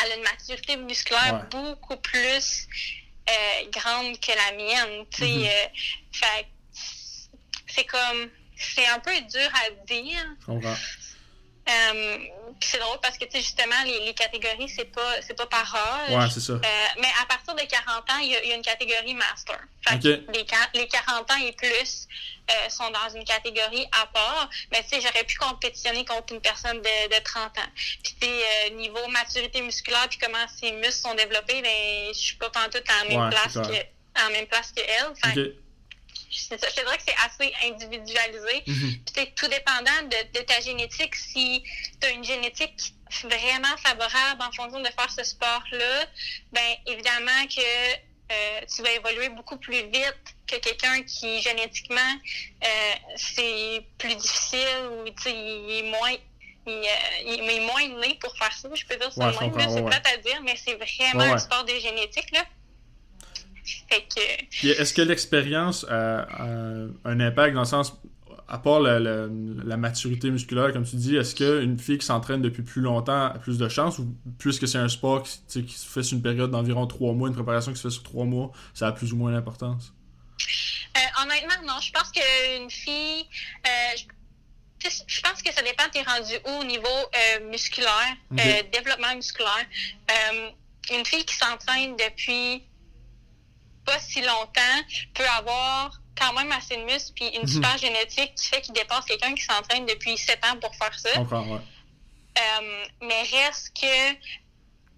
[0.03, 1.49] elle a une maturité musculaire Ouais.
[1.51, 2.67] beaucoup plus
[3.29, 5.29] euh, grande que la mienne, tu sais.
[5.31, 5.45] Mhm.
[5.45, 5.67] euh,
[6.11, 6.47] fait
[7.69, 10.25] c'est comme, c'est un peu dur à dire.
[10.41, 10.75] Je comprends.
[11.69, 12.17] Euh,
[12.61, 15.75] c'est drôle parce que, tu sais, justement, les, les catégories, c'est pas, c'est pas par
[15.75, 16.09] âge.
[16.09, 16.53] Ouais, c'est ça.
[16.53, 16.59] Euh,
[16.99, 19.59] mais à partir de 40 ans, il y a, il y a une catégorie master.
[19.87, 22.07] Fait que les, les 40 ans et plus
[22.49, 24.49] euh, sont dans une catégorie à part.
[24.71, 27.71] Mais tu sais, j'aurais pu compétitionner contre une personne de, de 30 ans.
[28.03, 32.35] Puis tu sais, niveau maturité musculaire puis comment ses muscles sont développés, ben je suis
[32.37, 35.33] pas pantoute la même Ouais, place que en même place que elle.
[35.33, 35.55] Fait.
[36.31, 36.67] C'est ça.
[36.69, 38.63] Je te dirais que c'est assez individualisé.
[38.67, 38.99] Mhm.
[39.13, 41.15] C'est tout dépendant de, de ta génétique.
[41.15, 41.63] Si
[41.99, 46.05] tu as une génétique vraiment favorable en fonction de faire ce sport-là,
[46.51, 47.93] ben évidemment que
[48.31, 52.13] euh, tu vas évoluer beaucoup plus vite que quelqu'un qui génétiquement
[52.63, 56.15] euh, c'est plus difficile ou il est moins
[56.67, 59.65] il, euh, il est moins né pour faire ça, je peux dire ça Ouais, là,
[59.67, 61.31] c'est ouais, plate à dire, mais c'est vraiment ouais.
[61.31, 62.45] un sport de génétique, là.
[64.61, 66.45] Que est-ce que l'expérience a, a
[67.05, 67.93] un impact dans le sens,
[68.47, 69.27] à part la, la-
[69.63, 73.37] la maturité musculaire, comme tu dis, est-ce qu'une fille qui s'entraîne depuis plus longtemps a
[73.39, 75.39] plus de chance ou puisque c'est un sport qui,
[75.69, 78.25] se fait sur une période d'environ trois mois, une préparation qui se fait sur trois
[78.25, 79.93] mois, ça a plus ou moins d'importance?
[80.97, 81.79] Euh, honnêtement, non.
[81.81, 83.25] Je pense qu'une fille.
[83.67, 83.97] euh,
[84.81, 89.65] je, pense que ça dépend, t'es rendu où au niveau euh, musculaire, euh, développement musculaire.
[90.09, 90.49] Euh,
[90.95, 92.63] une fille qui s'entraîne depuis
[93.89, 94.79] pas si longtemps
[95.15, 97.47] peut avoir quand même assez de muscles puis une Mhm.
[97.47, 101.19] super génétique qui fait qu'il dépasse quelqu'un qui s'entraîne depuis 7 ans pour faire ça.
[101.21, 101.59] Ouais.
[102.37, 103.95] Euh, mais reste que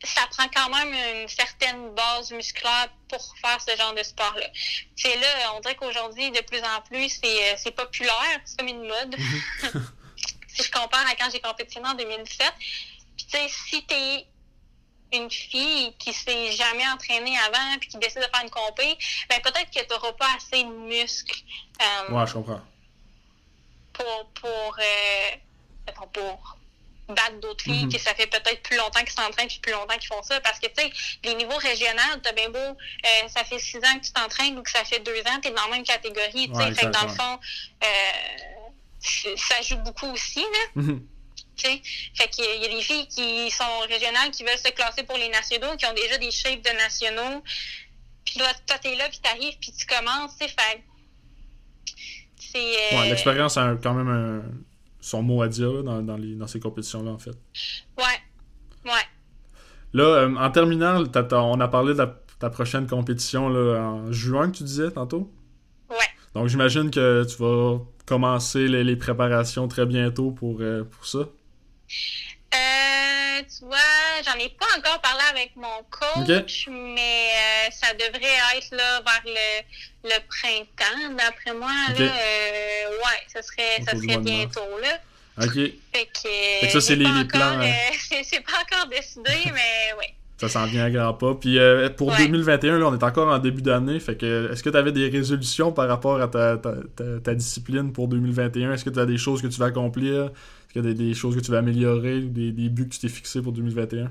[0.04, 4.48] ça prend quand même une certaine base musculaire pour faire ce genre de sport-là.
[4.96, 8.68] C'est là, on dirait qu'aujourd'hui, de plus en plus, c'est, euh, c'est populaire, c'est comme
[8.68, 9.16] une mode.
[10.48, 12.52] si je compare à quand j'ai compétitionné en 2017,
[13.16, 14.26] puis tu sais, si t'es
[15.14, 18.98] une fille qui s'est jamais entraînée avant puis qui décide de faire une compé,
[19.30, 21.40] ben peut-être que tu n'auras pas assez de muscles
[21.82, 22.62] euh, Ouais, je comprends.
[23.94, 25.36] pour pour euh,
[26.14, 26.58] pour
[27.10, 27.92] battre d'autres filles Mhm.
[27.92, 30.60] que ça fait peut-être plus longtemps qu'ils s'entraînent puis plus longtemps qu'ils font ça parce
[30.60, 30.92] que tu sais
[31.26, 34.64] les niveaux régionaux t'as bien beau euh, ça fait six ans que tu t'entraînes ou
[34.64, 36.92] que ça fait deux ans t'es dans la même catégorie tu sais Ouais, fait que
[36.92, 37.40] dans le fond
[37.84, 41.08] euh, ça joue beaucoup aussi là Mhm.
[41.62, 41.82] Sais.
[42.16, 44.72] Fait qu'il y a- il y a des filles qui sont régionales, qui veulent se
[44.72, 47.44] classer pour les nationaux, qui ont déjà des shapes de nationaux.
[48.26, 48.48] Puis toi,
[48.82, 50.48] t'es là, puis t'arrives, puis tu commences, sais.
[50.48, 50.84] Fait
[52.38, 52.58] c'est...
[52.94, 54.44] euh, Ouais, l'expérience a quand même un-
[55.00, 57.36] son mot à dire là, dans, dans, les, dans ces compétitions-là, en fait.
[57.98, 58.20] Ouais,
[58.86, 58.92] ouais.
[59.94, 64.52] Là, euh, en terminant, on a parlé de la- ta prochaine compétition là, en juin,
[64.52, 65.32] que tu disais tantôt?
[65.90, 65.98] Ouais.
[66.34, 71.28] Donc, j'imagine que tu vas commencer les, les préparations très bientôt pour, euh, pour ça.
[72.54, 73.78] Euh, tu vois,
[74.26, 79.22] j'en ai pas encore parlé avec mon coach, mais euh, ça devrait être là vers
[79.26, 81.72] le, le printemps, d'après moi.
[81.98, 85.00] Là, euh, ouais, ça serait, ça serait bientôt, là.
[85.46, 85.54] OK.
[85.54, 85.72] Fait
[86.14, 86.30] que,
[86.60, 87.72] Fait que ça, c'est les- les plans, hein.
[88.10, 90.06] c'est c'est pas encore décidé, mais oui.
[90.38, 91.36] Ça s'en vient à grands pas.
[91.36, 91.58] Puis
[91.98, 92.18] pour Ouais.
[92.18, 94.00] 2021, là, on est encore en début d'année.
[94.00, 97.36] Fait que est-ce que tu avais des résolutions par rapport à ta, ta, ta- ta
[97.36, 98.74] discipline pour 2021?
[98.74, 100.32] Est-ce que tu as des choses que tu vas accomplir?
[100.72, 103.00] Est-ce qu'il y a des, choses que tu vas améliorer ou des, buts que tu
[103.00, 104.06] t'es fixés pour 2021?
[104.06, 104.10] Euh,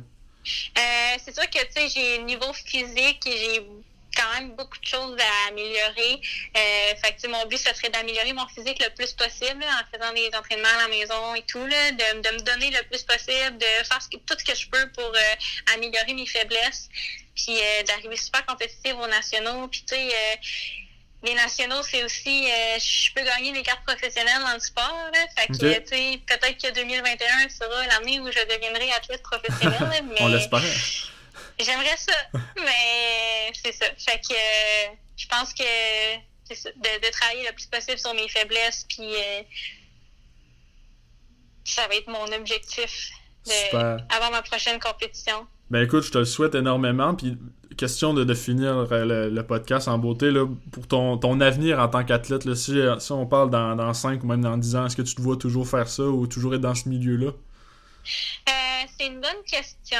[1.25, 3.67] c'est sûr que tu sais, j'ai niveau physique et j'ai
[4.15, 6.21] quand même beaucoup de choses à améliorer.
[6.55, 10.13] Euh, fait que mon but, ce serait d'améliorer mon physique le plus possible en faisant
[10.13, 13.57] des entraînements à la maison et tout, là, de, de me donner le plus possible,
[13.57, 16.91] de faire tout ce que je peux pour euh, améliorer mes faiblesses,
[17.35, 19.67] puis euh, d'arriver super compétitive aux nationaux.
[19.69, 20.13] Puis tu sais,
[21.23, 25.11] les nationaux, c'est aussi, euh, je peux gagner des cartes professionnelles dans le sport.
[25.13, 30.05] Là, fait que, tu sais, peut-être que 2021 sera l'année où je deviendrai athlète professionnelle.
[30.09, 30.63] mais On l'espère.
[31.59, 32.15] J'aimerais ça,
[32.57, 33.87] mais c'est ça.
[33.99, 35.63] Fait que euh, je pense que
[36.45, 39.43] c'est ça, de, de travailler le plus possible sur mes faiblesses, puis euh,
[41.65, 43.11] ça va être mon objectif
[43.47, 45.47] de- avant ma prochaine compétition.
[45.71, 47.15] Ben écoute, je te le souhaite énormément.
[47.15, 47.37] Puis
[47.81, 51.79] question de, de finir euh, le, le podcast en beauté, là, pour ton, ton avenir
[51.79, 54.59] en tant qu'athlète, là, si, euh, si on parle dans, dans 5 ou même dans
[54.59, 56.89] 10 ans, est-ce que tu te vois toujours faire ça ou toujours être dans ce
[56.91, 57.29] milieu-là?
[57.29, 58.53] Euh,
[58.99, 59.99] c'est une bonne question.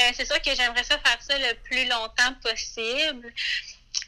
[0.00, 3.32] Euh, c'est sûr que j'aimerais ça faire ça le plus longtemps possible.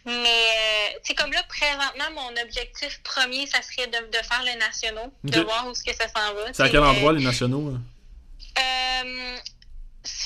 [0.05, 4.59] Mais, euh, c'est comme là, présentement, mon objectif premier, ça serait de, de faire le
[4.59, 6.53] nationaux, de voir où est-ce que ça s'en va.
[6.53, 7.75] C'est à quel endroit les nationaux?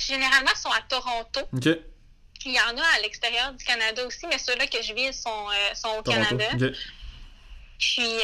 [0.06, 1.40] généralement, ils sont à Toronto.
[2.44, 5.46] Il y en a à l'extérieur du Canada aussi, mais ceux-là que je vis sont,
[5.74, 6.46] sont au Canada.
[7.78, 8.18] Puis,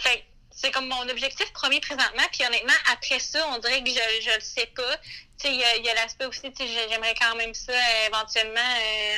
[0.00, 2.22] fait, c'est comme mon objectif premier présentement.
[2.32, 4.96] Puis honnêtement, après ça, on dirait que je, je le sais pas.
[5.38, 7.72] Tu sais, il y a, a l'aspect aussi, tu sais, j'aimerais quand même ça
[8.06, 8.60] éventuellement.
[8.60, 9.16] Euh,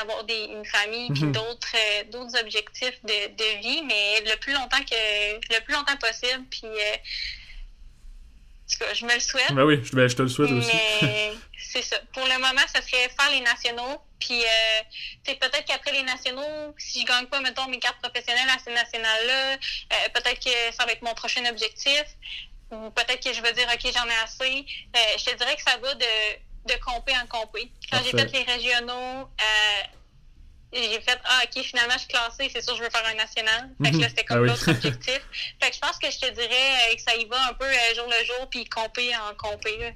[0.00, 1.32] avoir des, une famille puis mhm.
[1.32, 5.96] d'autres euh, d'autres objectifs de, de, vie mais le plus longtemps que le plus longtemps
[5.96, 6.96] possible puis euh,
[8.94, 9.52] je me le souhaite.
[9.52, 10.76] Ben oui, je, ben, je te le souhaite aussi.
[11.58, 11.96] c'est ça.
[12.12, 14.00] Pour le moment, ça serait faire les nationaux.
[14.18, 14.80] Puis, euh,
[15.24, 19.52] peut-être qu'après les nationaux, si je gagne pas, mettons, mes cartes professionnelles à ces nationales-là,
[19.54, 22.04] euh, peut-être que ça va être mon prochain objectif.
[22.70, 24.64] Ou peut-être que je vais dire, OK, j'en ai assez.
[24.96, 26.04] Euh, je te dirais que ça va de,
[26.66, 27.70] de compé en compé.
[27.90, 29.82] Quand j'ai fait les régionaux, euh,
[30.72, 33.70] j'ai fait ah ok finalement je suis classée c'est sûr je veux faire un national.
[33.82, 35.20] Fait que là c'était comme ah l'autre objectif.
[35.60, 37.64] Fait que je pense que je te dirais euh, que ça y va un peu
[37.64, 39.94] euh, jour le jour puis compé en compé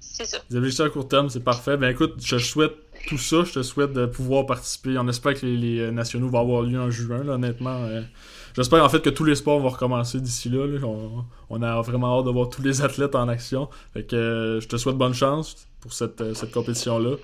[0.00, 0.38] c'est ça.
[0.50, 1.76] Les objectifs à court terme c'est parfait.
[1.76, 2.74] Ben écoute je te souhaite
[3.08, 3.44] tout ça.
[3.44, 4.96] Je te souhaite de pouvoir participer.
[4.98, 7.88] On espère que les, euh, nationaux vont avoir lieu en juin honnêtement
[8.54, 10.66] J'espère en fait que tous les sports vont recommencer d'ici là.
[11.50, 13.68] On, a vraiment hâte de voir tous les athlètes en action.
[13.94, 17.16] Fait que je te souhaite bonne chance pour cette, cette compétition-là.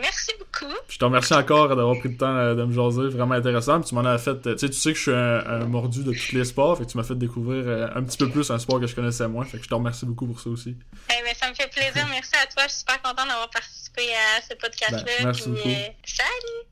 [0.00, 0.74] Merci beaucoup.
[0.88, 3.80] Je te remercie encore d'avoir pris le temps euh, de me jaser, vraiment intéressant.
[3.80, 6.12] tu m'en as fait, euh, tu sais, tu sais que je suis un, mordu de
[6.12, 8.58] tous les sports, fait que tu m'as fait découvrir euh, un petit peu plus un
[8.58, 9.44] sport que je connaissais moins.
[9.44, 10.76] Fait que je te remercie beaucoup pour ça aussi.
[11.10, 12.64] Eh ben, ça me fait plaisir, merci à toi.
[12.64, 15.02] Je suis super content d'avoir participé à ce podcast-là.
[15.04, 15.68] Ben, merci beaucoup.
[16.04, 16.54] salut!